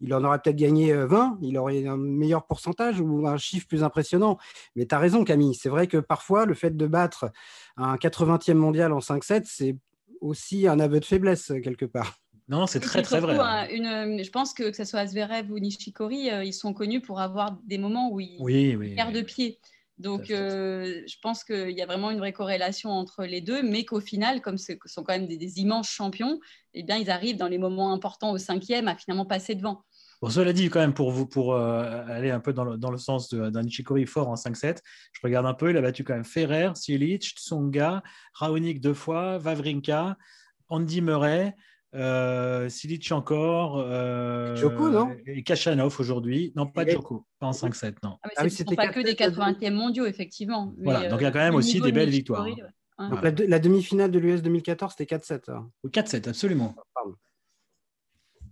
[0.00, 3.66] il en aurait peut-être gagné 20, euh, il aurait un meilleur pourcentage ou un chiffre
[3.66, 4.38] plus impressionnant.
[4.74, 5.54] Mais tu as raison, Camille.
[5.54, 7.30] C'est vrai que parfois, le fait de battre
[7.76, 9.76] un 80e mondial en 5-7, c'est
[10.20, 12.18] aussi un aveu de faiblesse quelque part.
[12.48, 13.36] Non, c'est très très vrai.
[13.74, 17.20] une, je pense que que ce soit Zverev ou Nishikori, euh, ils sont connus pour
[17.20, 19.58] avoir des moments où ils oui, oui, perdent de pied.
[19.98, 23.84] Donc, euh, je pense qu'il y a vraiment une vraie corrélation entre les deux, mais
[23.84, 26.38] qu'au final, comme ce sont quand même des, immenses champions,
[26.74, 29.82] eh bien, ils arrivent dans les moments importants au cinquième à finalement passer devant.
[30.22, 32.90] Bon, cela dit, quand même, pour, vous, pour euh, aller un peu dans le, dans
[32.90, 34.78] le sens d'un Nishikori fort en 5-7,
[35.12, 38.02] je regarde un peu, il a battu quand même Ferrer, Silic, Tsonga,
[38.34, 40.16] Raonic deux fois, Vavrinka,
[40.68, 41.56] Andy Murray,
[41.94, 43.78] euh, Silic encore.
[43.78, 45.10] Euh, Joko, non?
[45.26, 46.52] Et Kachanov aujourd'hui.
[46.54, 48.18] Non, pas Joko, pas en 5-7, non.
[48.22, 50.74] Ah, mais ah pas que des 80e mondiaux, effectivement.
[50.82, 52.46] voilà, donc il y a quand même aussi des belles victoires.
[52.98, 53.10] Hein.
[53.10, 55.50] Donc la, demi-finale de l'US 2014, c'était 4-7.
[55.86, 56.74] 4-7, absolument.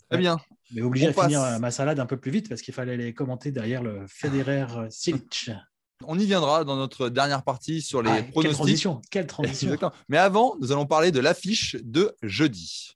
[0.09, 0.39] Très bien.
[0.73, 3.51] Mais obligé de finir ma salade un peu plus vite parce qu'il fallait les commenter
[3.51, 5.51] derrière le Federer Silic.
[6.05, 8.43] On y viendra dans notre dernière partie sur les ah, pronostics.
[8.43, 9.79] Quelle transition, quelle transition.
[10.09, 12.96] Mais avant, nous allons parler de l'affiche de jeudi.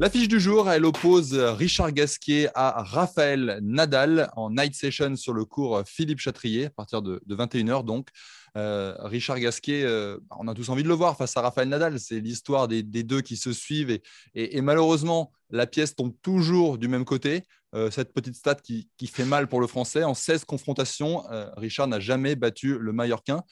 [0.00, 5.44] L'affiche du jour, elle oppose Richard Gasquet à Raphaël Nadal en night session sur le
[5.44, 8.08] cours Philippe Chatrier à partir de, de 21h donc.
[8.56, 12.00] Euh, Richard Gasquet, euh, on a tous envie de le voir face à Raphaël Nadal.
[12.00, 13.98] C'est l'histoire des, deux qui se suivent
[14.34, 17.42] et, malheureusement, la pièce tombe toujours du même côté.
[17.74, 20.02] Euh, cette petite stat qui, fait mal pour le Français.
[20.02, 21.22] En 16 confrontations,
[21.56, 23.42] Richard n'a jamais battu le Mallorquin.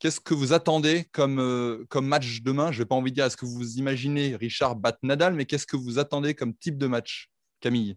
[0.00, 2.72] Qu'est-ce que vous attendez comme, comme match demain?
[2.72, 5.66] Je n'ai pas envie de dire est-ce que vous imaginez Richard battre Nadal, mais qu'est-ce
[5.66, 7.96] que vous attendez comme type de match, Camille?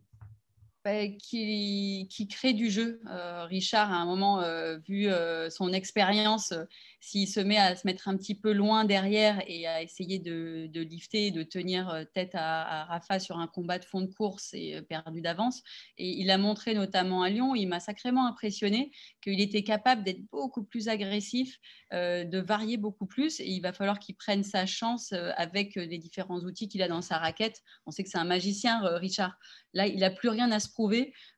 [1.17, 2.99] Qui, qui, crée du jeu.
[3.09, 6.53] Euh, Richard, à un moment, euh, vu euh, son expérience,
[6.99, 10.67] s'il se met à se mettre un petit peu loin derrière et à essayer de,
[10.67, 14.81] de lifter, de tenir tête à, Rafa sur un combat de fond de course et
[14.81, 15.63] perdu d'avance.
[15.97, 18.91] Et il a montré notamment à Lyon, il m'a sacrément impressionné
[19.21, 21.59] qu'il était capable d'être beaucoup plus agressif,
[21.91, 23.39] de varier beaucoup plus.
[23.39, 27.01] Et il va falloir qu'il prenne sa chance avec les différents outils qu'il a dans
[27.01, 27.61] sa raquette.
[27.85, 29.37] On sait que c'est un magicien, Richard.
[29.73, 30.69] Là, il n'a plus rien à se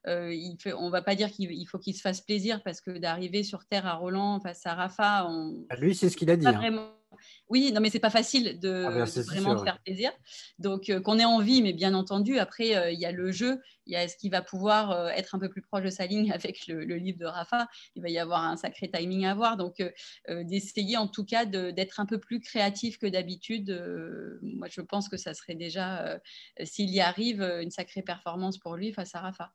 [0.06, 2.80] Euh, il fait, on ne va pas dire qu'il faut qu'il se fasse plaisir parce
[2.80, 5.66] que d'arriver sur Terre à Roland face à Rafa, on...
[5.70, 6.46] Ah, lui, c'est ce qu'il a dit.
[6.46, 6.90] Hein.
[7.48, 10.12] Oui, non, mais c'est pas facile de, ah, vraiment faire plaisir.
[10.58, 13.60] Donc, euh, qu'on ait envie, mais bien entendu, après, euh, il y a le jeu,
[13.86, 16.32] il y a ce qui va pouvoir être un peu plus proche de sa ligne
[16.32, 17.68] avec le, livre de Rafa.
[17.94, 19.56] Il va y avoir un sacré timing à avoir.
[19.56, 19.82] Donc,
[20.28, 23.70] d'essayer en tout cas d'être un peu plus créatif que d'habitude.
[24.42, 26.18] moi, je pense que ça serait déjà,
[26.64, 29.52] s'il y arrive, une sacrée performance pour lui face à Rafa.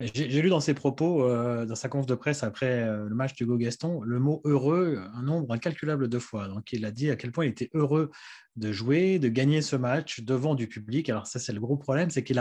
[0.00, 3.34] J'ai lu dans ses propos, euh, dans sa conf de presse après euh, le match
[3.34, 6.46] de Gaston, le mot heureux un nombre incalculable de fois.
[6.46, 8.12] Donc il a dit à quel point il était heureux
[8.54, 11.10] de jouer, de gagner ce match devant du public.
[11.10, 12.38] Alors ça c'est le gros problème, c'est qu'il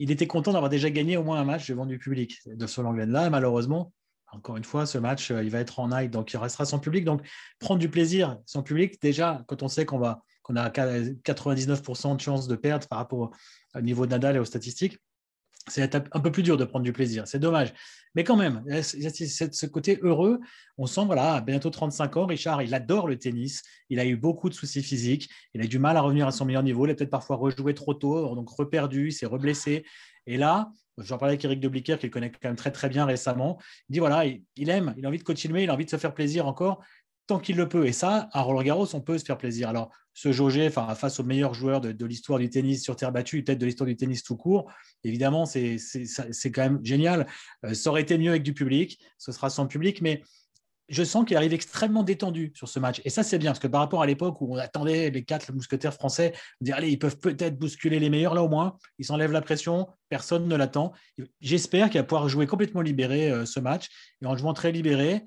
[0.00, 3.30] était content d'avoir déjà gagné au moins un match devant du public de ce Langlen-là.
[3.30, 3.90] Malheureusement,
[4.32, 6.78] encore une fois, ce match, euh, il va être en night, donc il restera sans
[6.78, 7.06] public.
[7.06, 7.26] Donc
[7.58, 12.20] prendre du plaisir sans public, déjà quand on sait qu'on va qu'on a 99% de
[12.20, 13.30] chances de perdre par rapport
[13.74, 14.98] au niveau de Nadal et aux statistiques
[15.70, 17.26] c'est un peu plus dur de prendre du plaisir.
[17.26, 17.72] C'est dommage.
[18.14, 20.40] Mais quand même, ce côté heureux,
[20.76, 23.62] on sent, voilà, bientôt 35 ans, Richard, il adore le tennis.
[23.90, 25.30] Il a eu beaucoup de soucis physiques.
[25.54, 26.86] Il a eu du mal à revenir à son meilleur niveau.
[26.86, 29.84] Il a peut-être parfois rejoué trop tôt, donc reperdu, il s'est reblessé.
[30.26, 33.04] Et là, j'en parlais avec Eric de Blicker, qu'il connaît quand même très, très bien
[33.04, 33.58] récemment.
[33.88, 35.96] Il dit, voilà, il, aime, il a envie de continuer, il a envie de se
[35.96, 36.82] faire plaisir encore
[37.28, 37.86] tant qu'il le peut.
[37.86, 39.68] Et ça, à Roland Garros, on peut se faire plaisir.
[39.68, 43.58] Alors, se jauger face aux meilleurs joueurs de, l'histoire du tennis sur terre battue, peut-être
[43.58, 44.68] de l'histoire du tennis tout court,
[45.04, 45.76] évidemment, c'est
[46.52, 47.28] quand même génial.
[47.64, 50.22] Euh, ça aurait été mieux avec du public, ce sera sans public, mais
[50.88, 53.00] je sens qu'il arrive extrêmement détendu sur ce match.
[53.04, 55.52] Et ça, c'est bien, parce que par rapport à l'époque où on attendait les quatre
[55.52, 59.32] mousquetaires français, dire, allez, ils peuvent peut-être bousculer les meilleurs, là au moins, ils s'enlèvent
[59.32, 60.92] la pression, personne ne l'attend.
[61.40, 63.88] J'espère qu'il va pouvoir jouer complètement libéré euh, ce match.
[64.22, 65.24] Et en jouant très libéré,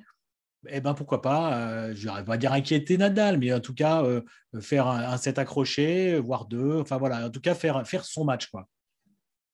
[0.67, 4.03] eh ben pourquoi pas, euh, je ne pas dire inquiéter Nadal, mais en tout cas
[4.03, 4.21] euh,
[4.59, 8.47] faire un, set accroché, voire deux, enfin voilà, en tout cas faire, faire son match.
[8.47, 8.67] Quoi.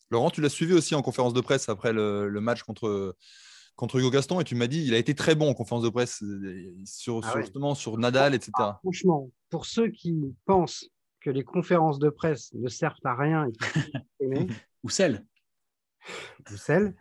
[0.10, 3.16] Laurent, tu l'as suivi aussi en conférence de presse après le, match contre,
[3.76, 5.90] contre Hugo Gaston et tu m'as dit il a été très bon en conférence de
[5.90, 8.52] presse euh, sur, ah justement sur Nadal, etc.
[8.56, 10.16] Ah, franchement, pour ceux qui
[10.46, 10.90] pensent
[11.22, 13.48] que les conférences de presse ne servent à rien,
[14.84, 15.26] ou celles.
[16.52, 16.96] Ou celles.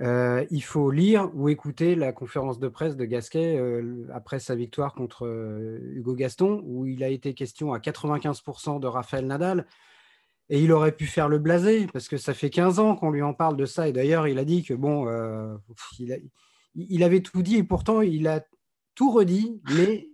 [0.00, 4.54] Euh, il faut lire ou écouter la conférence de presse de Gasquet euh, après sa
[4.54, 9.66] victoire contre euh, Hugo Gaston, où il a été question à 95% de Raphaël Nadal.
[10.48, 13.22] Et il aurait pu faire le blasé, parce que ça fait 15 ans qu'on lui
[13.22, 13.88] en parle de ça.
[13.88, 15.06] Et d'ailleurs, il a dit que bon,
[16.74, 18.44] il, avait tout dit, et pourtant, il a
[18.94, 20.11] tout redit, mais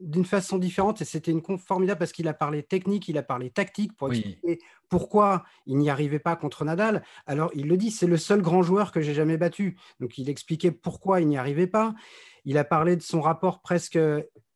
[0.00, 3.50] d'une façon différente et c'était une formidable parce qu'il a parlé technique, il a parlé
[3.50, 7.02] tactique pour expliquer pourquoi il n'y arrivait pas contre Nadal.
[7.26, 9.76] Alors il le dit, c'est le seul grand joueur que j'ai jamais battu.
[10.00, 11.94] Donc il expliquait pourquoi il n'y arrivait pas.
[12.44, 13.98] Il a parlé de son rapport presque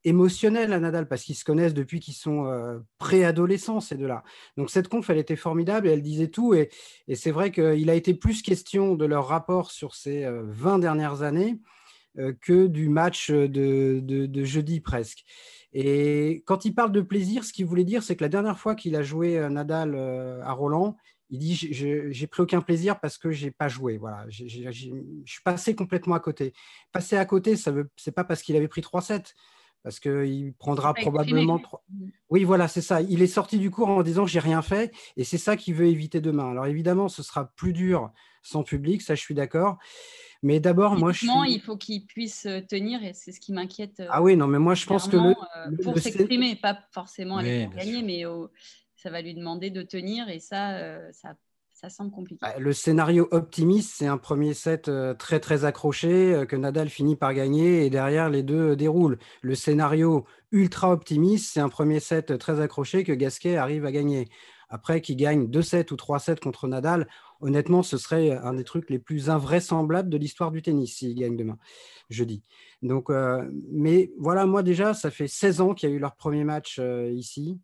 [0.04, 4.24] émotionnel à Nadal parce qu'ils se connaissent depuis qu'ils sont euh, préadolescents ces deux-là.
[4.56, 6.70] Donc cette conf, elle était formidable et elle disait tout et,
[7.14, 11.22] c'est vrai qu'il a été plus question de leur rapport sur ces 20 euh, dernières
[11.22, 11.81] années euh,
[12.40, 15.24] que du match de, jeudi presque.
[15.72, 18.74] Et quand il parle de plaisir, ce qu'il voulait dire, c'est que la dernière fois
[18.74, 20.96] qu'il a joué euh, Nadal euh, à Roland,
[21.30, 23.96] il dit j'ai pris aucun plaisir parce que j'ai pas joué.
[23.96, 26.52] Voilà, je suis passé complètement à côté.
[26.92, 29.32] Passer à côté, ça veut, c'est pas parce qu'il avait pris 3-7,
[29.82, 31.58] parce qu'il prendra probablement.
[31.58, 31.82] 3...
[32.28, 33.00] Oui, voilà, c'est ça.
[33.00, 35.86] Il est sorti du cours en disant j'ai rien fait, et c'est ça qu'il veut
[35.86, 36.50] éviter demain.
[36.50, 39.78] Alors évidemment, ce sera plus dur sans public, ça je suis d'accord.
[40.42, 44.00] Mais d'abord, moi, je il faut qu'il puisse euh, tenir et c'est ce qui m'inquiète.
[44.00, 47.38] Euh, ah oui, non, mais moi, je pense que le, euh, pour s'exprimer, pas forcément
[47.38, 48.24] avec gagner, mais
[48.96, 50.80] ça va lui demander de tenir et ça,
[51.12, 51.34] ça,
[51.72, 52.40] ça semble compliqué.
[52.42, 57.34] Bah, le scénario optimiste, c'est un premier set très très accroché que Nadal finit par
[57.34, 59.18] gagner et derrière les deux déroulent.
[59.42, 64.28] Le scénario ultra optimiste, c'est un premier set très accroché que Gasquet arrive à gagner.
[64.72, 67.06] Après, qu'il gagne 2-7 ou 3-7 contre Nadal,
[67.42, 71.36] honnêtement, ce serait un des trucs les plus invraisemblables de l'histoire du tennis s'il gagne
[71.36, 71.58] demain,
[72.08, 72.42] jeudi.
[72.80, 76.14] Donc, euh, mais voilà, moi déjà, ça fait 16 ans qu'il y a eu leur
[76.14, 77.58] premier match euh, ici.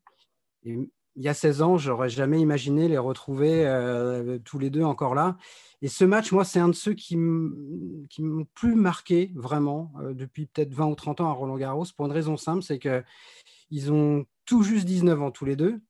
[0.64, 5.14] il y a 16 ans, j'aurais jamais imaginé les retrouver euh, tous les deux encore
[5.14, 5.37] là.
[5.81, 10.75] Et ce match, moi, c'est un de ceux qui m'ont plus marqué vraiment depuis peut-être
[10.75, 14.64] 20 ou 30 ans à Roland Garros pour une raison simple, c'est qu'ils ont tout
[14.64, 15.81] juste 19 ans tous les deux.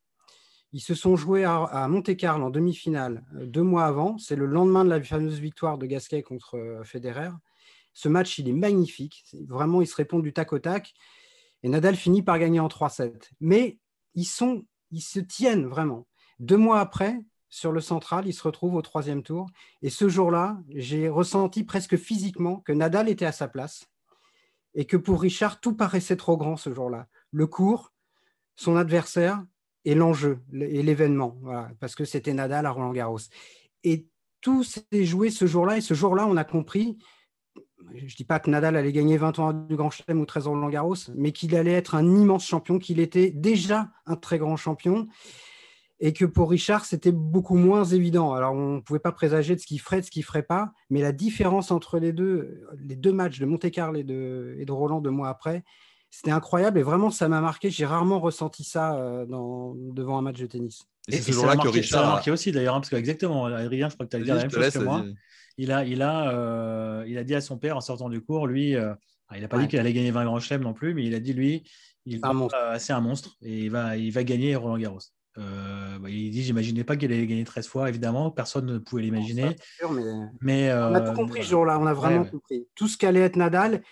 [0.72, 4.18] Ils se sont joués à, Monte-Carlo en demi-finale euh, deux mois avant.
[4.18, 7.30] C'est le lendemain de la fameuse victoire de Gasquet contre euh, Federer.
[7.94, 9.24] Ce match, il est magnifique.
[9.46, 10.94] Vraiment, ils se répondent du tac au tac.
[11.62, 13.30] Et Nadal finit par gagner en 3-7.
[13.40, 13.78] Mais
[14.14, 16.06] ils, sont, ils se tiennent vraiment.
[16.38, 19.48] Deux mois après, sur le central, ils se retrouvent au troisième tour.
[19.82, 23.88] Et ce jour-là, j'ai ressenti presque physiquement que Nadal était à sa place
[24.74, 27.08] et que pour Richard, tout paraissait trop grand ce jour-là.
[27.32, 27.92] Le cours,
[28.54, 29.42] son adversaire
[29.88, 31.40] et l'enjeu et l'événement,
[31.80, 33.20] parce que c'était Nadal à Roland Garros.
[33.84, 34.06] Et
[34.42, 35.78] tout s'est joué ce jour-là.
[35.78, 36.98] Et ce jour-là, on a compris
[37.94, 40.46] je ne dis pas que Nadal allait gagner 20 ans du Grand Chelem ou 13
[40.46, 44.38] ans Roland Garros, mais qu'il allait être un immense champion, qu'il était déjà un très
[44.38, 45.08] grand champion,
[45.98, 48.34] et que pour Richard, c'était beaucoup moins évident.
[48.34, 50.42] Alors, on ne pouvait pas présager de ce qu'il ferait, de ce qu'il ne ferait
[50.42, 54.72] pas, mais la différence entre les deux, les deux matchs de Monte-Carlo de, et de
[54.72, 55.64] Roland deux mois après,
[56.10, 57.70] c'était incroyable, et vraiment, ça m'a marqué.
[57.70, 60.84] J'ai rarement ressenti ça euh, dans, devant un match de tennis.
[61.08, 62.02] Et c'est ce jour-là que Richard.
[62.02, 64.20] Ça a marqué aussi d'ailleurs, hein, parce que exactement, Adrien, je crois que tu as
[64.20, 65.04] dit la même chose que moi
[65.58, 68.46] il a, il, a, euh, il a dit à son père en sortant du cours,
[68.46, 68.94] lui, euh,
[69.34, 71.20] il n'a pas dit qu'il allait gagner 20 grands chelems non plus, mais il a
[71.20, 71.64] dit, lui,
[72.06, 72.20] il
[72.78, 75.00] c'est un monstre et il va, il va gagner Roland Garros.
[75.36, 79.02] Euh, bah, il dit J'imaginais pas qu'il allait gagner 13 fois, évidemment, personne ne pouvait
[79.02, 79.56] l'imaginer.
[80.40, 82.66] Mais, on a tout compris ce jour-là, on a vraiment compris.
[82.74, 83.82] Tout ce qu'allait être Nadal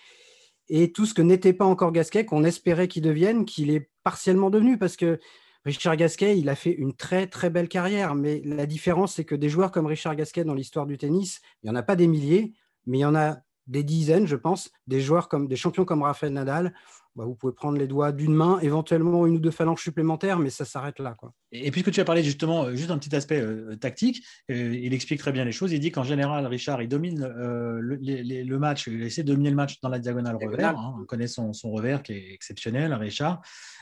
[0.68, 4.50] et tout ce que n'était pas encore Gasquet, qu'on espérait qu'il devienne, qu'il est partiellement
[4.50, 5.18] devenu, parce que
[5.64, 9.34] Richard Gasquet, il a fait une très très belle carrière, mais la différence, c'est que
[9.34, 12.06] des joueurs comme Richard Gasquet dans l'histoire du tennis, il n'y en a pas des
[12.06, 12.54] milliers,
[12.86, 16.02] mais il y en a des dizaines, je pense, des joueurs comme des champions comme
[16.02, 16.72] Rafael Nadal.
[17.16, 20.50] Bah, vous pouvez prendre les doigts d'une main, éventuellement une ou deux phalanges supplémentaires, mais
[20.50, 21.14] ça s'arrête là.
[21.18, 21.32] Quoi.
[21.50, 24.92] Et, puisque tu as parlé justement, euh, juste un petit aspect euh, tactique, euh, il
[24.92, 25.72] explique très bien les choses.
[25.72, 29.80] Il dit qu'en général, Richard, il domine le, match, il essaie de dominer le match
[29.80, 30.78] dans la diagonale revers.
[30.78, 30.94] Hein.
[31.00, 33.40] on connaît son, son, revers qui est exceptionnel, Richard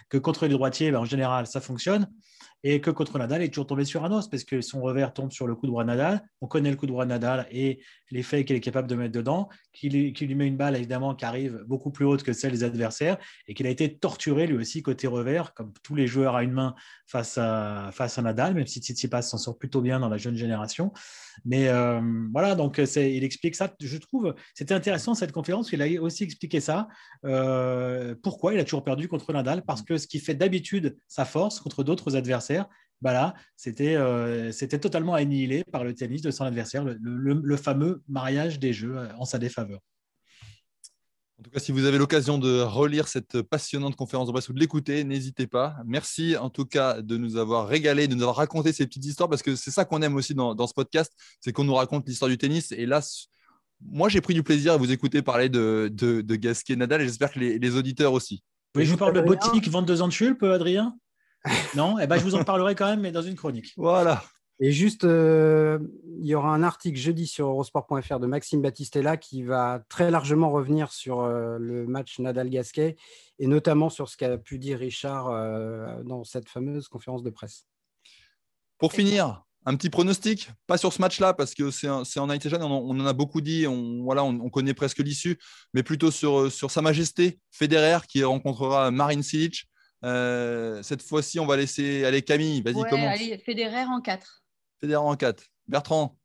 [0.08, 2.08] que contre les droitiers, ben, en général, ça fonctionne.
[2.66, 5.12] Et que contre Nadal, il est toujours tombé sur un os parce que son revers
[5.12, 6.22] tombe sur le coup de de Nadal.
[6.40, 9.50] On connaît le coup de de Nadal et l'effet qu'il est capable de mettre dedans,
[9.74, 13.18] qu'il lui, met une balle évidemment qui arrive beaucoup plus haute que celle des adversaires
[13.48, 16.52] et qu'il a été torturé lui aussi côté revers, comme tous les joueurs à une
[16.52, 16.74] main
[17.06, 20.36] face à, face à Nadal, même si Tsitsipas s'en sort plutôt bien dans la jeune
[20.36, 20.92] génération.
[21.44, 22.00] Mais euh,
[22.32, 23.74] voilà, donc il explique ça.
[23.80, 25.72] Je trouve c'était intéressant cette conférence.
[25.72, 26.88] Il a aussi expliqué ça.
[27.24, 31.24] Euh, pourquoi il a toujours perdu contre Nadal Parce que ce qui fait d'habitude sa
[31.24, 32.53] force contre d'autres adversaires,
[33.00, 37.56] bah là, c'était euh, c'était totalement annihilé par le tennis de son adversaire, le, le
[37.56, 39.80] fameux mariage des jeux en sa défaveur.
[41.38, 44.52] En tout cas, si vous avez l'occasion de relire cette passionnante conférence de presse ou
[44.52, 45.76] de l'écouter, n'hésitez pas.
[45.84, 49.28] Merci en tout cas de nous avoir régalé, de nous avoir raconté ces petites histoires,
[49.28, 52.30] parce que c'est ça qu'on aime aussi dans, ce podcast, c'est qu'on nous raconte l'histoire
[52.30, 52.70] du tennis.
[52.70, 53.00] Et là,
[53.80, 57.32] moi, j'ai pris du plaisir à vous écouter parler de, de, Gasquet Nadal, et j'espère
[57.32, 58.44] que les, auditeurs aussi.
[58.76, 60.96] Oui, je vous parle de Boutique, 22 ans de chulpe, Adrien?
[61.76, 61.98] Non?
[61.98, 63.72] Eh ben, je vous en parlerai quand même, mais dans une chronique.
[63.76, 64.22] Voilà.
[64.60, 65.78] Et juste, euh,
[66.20, 70.50] il y aura un article jeudi sur eurosport.fr de Maxime Battistella qui va très largement
[70.50, 72.96] revenir sur euh, le match Nadal-Gasquet
[73.40, 77.66] et notamment sur ce qu'a pu dire Richard euh, dans cette fameuse conférence de presse.
[78.78, 82.62] Pour finir, un petit pronostic, pas sur ce match-là parce que c'est en Night on,
[82.62, 85.36] on, en a beaucoup dit, on, voilà, on, connaît presque l'issue,
[85.72, 89.68] mais plutôt sur, sur Sa Majesté Federer qui rencontrera Marine Silic.
[90.82, 92.62] Cette fois-ci, on va laisser aller Camille.
[92.62, 93.14] Vas-y, ouais, commence.
[93.14, 94.44] Allez, Federer en 4.
[94.80, 95.42] Federer en 4.
[95.68, 96.16] Bertrand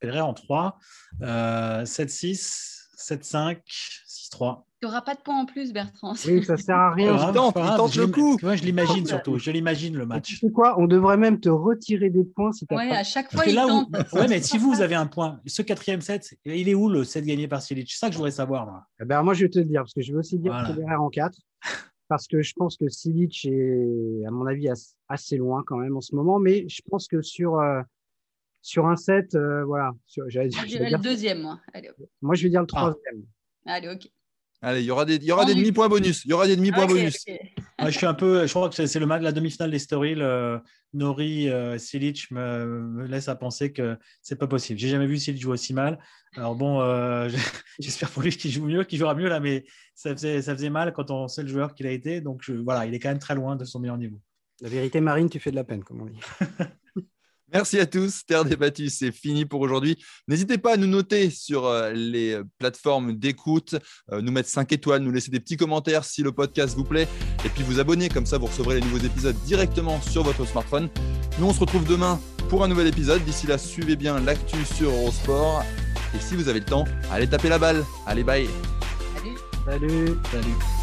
[0.00, 0.78] Federer en 3.
[1.20, 3.58] 7-6, 7-5,
[4.06, 4.62] 6-3.
[4.78, 6.12] Tu n'auras pas de points en plus, Bertrand.
[6.26, 7.16] Oui, ça sert à rien.
[7.28, 8.36] il tente, il tente le coup.
[8.42, 9.38] Moi, je l'imagine surtout.
[9.38, 10.26] Je l'imagine le match.
[10.26, 13.32] Tu sais quoi On devrait même te retirer des points si tu Oui, à chaque
[13.32, 13.88] fois, il tente.
[14.12, 17.24] Oui, mais si vous avez un point, ce quatrième set, il est où le set
[17.24, 18.66] gagné par Silic C'est ça que je voudrais savoir.
[18.66, 18.82] Moi.
[19.00, 20.96] Eh ben, moi, je vais te le dire, parce que je vais aussi dire Federer
[20.96, 21.38] en 4
[22.08, 24.68] parce que je pense que Silic est, à mon avis,
[25.08, 26.38] assez loin quand même en ce moment.
[26.38, 27.82] Mais je pense que sur, euh,
[28.62, 29.92] sur un set, euh, voilà.
[30.08, 31.60] je dirais le deuxième, moi.
[32.22, 32.76] moi, je vais dire le ah.
[32.76, 33.24] troisième.
[33.66, 34.10] Allez, ok.
[34.62, 36.24] Allez, il y aura des, il y aura des demi-points bonus.
[36.24, 37.24] Il y aura des demi-points bonus.
[37.78, 40.16] Ah, je suis un peu, je crois que c'est le match, la demi-finale des stories.
[40.94, 44.78] Nori euh, Silic me, laisse à penser que c'est pas possible.
[44.78, 45.98] J'ai jamais vu Silic jouer aussi mal.
[46.36, 47.28] Alors bon, euh,
[47.78, 50.70] j'espère pour lui qu'il joue mieux, qu'il jouera mieux là, mais ça faisait, ça faisait
[50.70, 52.20] mal quand on sait le joueur qu'il a été.
[52.20, 54.20] Donc voilà, il est quand même très loin de son meilleur niveau.
[54.62, 56.20] La vérité, Marine, tu fais de la peine, comme on dit.
[57.52, 58.24] Merci à tous.
[58.26, 59.96] Terre débattue, c'est fini pour aujourd'hui.
[60.26, 63.76] N'hésitez pas à nous noter sur euh, les plateformes d'écoute,
[64.12, 67.06] euh, nous mettre 5 étoiles, nous laisser des petits commentaires si le podcast vous plaît,
[67.44, 70.88] et puis vous abonner, comme ça vous recevrez les nouveaux épisodes directement sur votre smartphone.
[71.38, 73.24] Nous, on se retrouve demain pour un nouvel épisode.
[73.24, 75.62] D'ici là, suivez bien l'actu sur Eurosport.
[76.14, 77.84] Et si vous avez le temps, allez taper la balle.
[78.06, 78.48] Allez, bye.
[79.14, 79.36] Salut.
[79.64, 80.18] Salut.
[80.32, 80.75] Salut.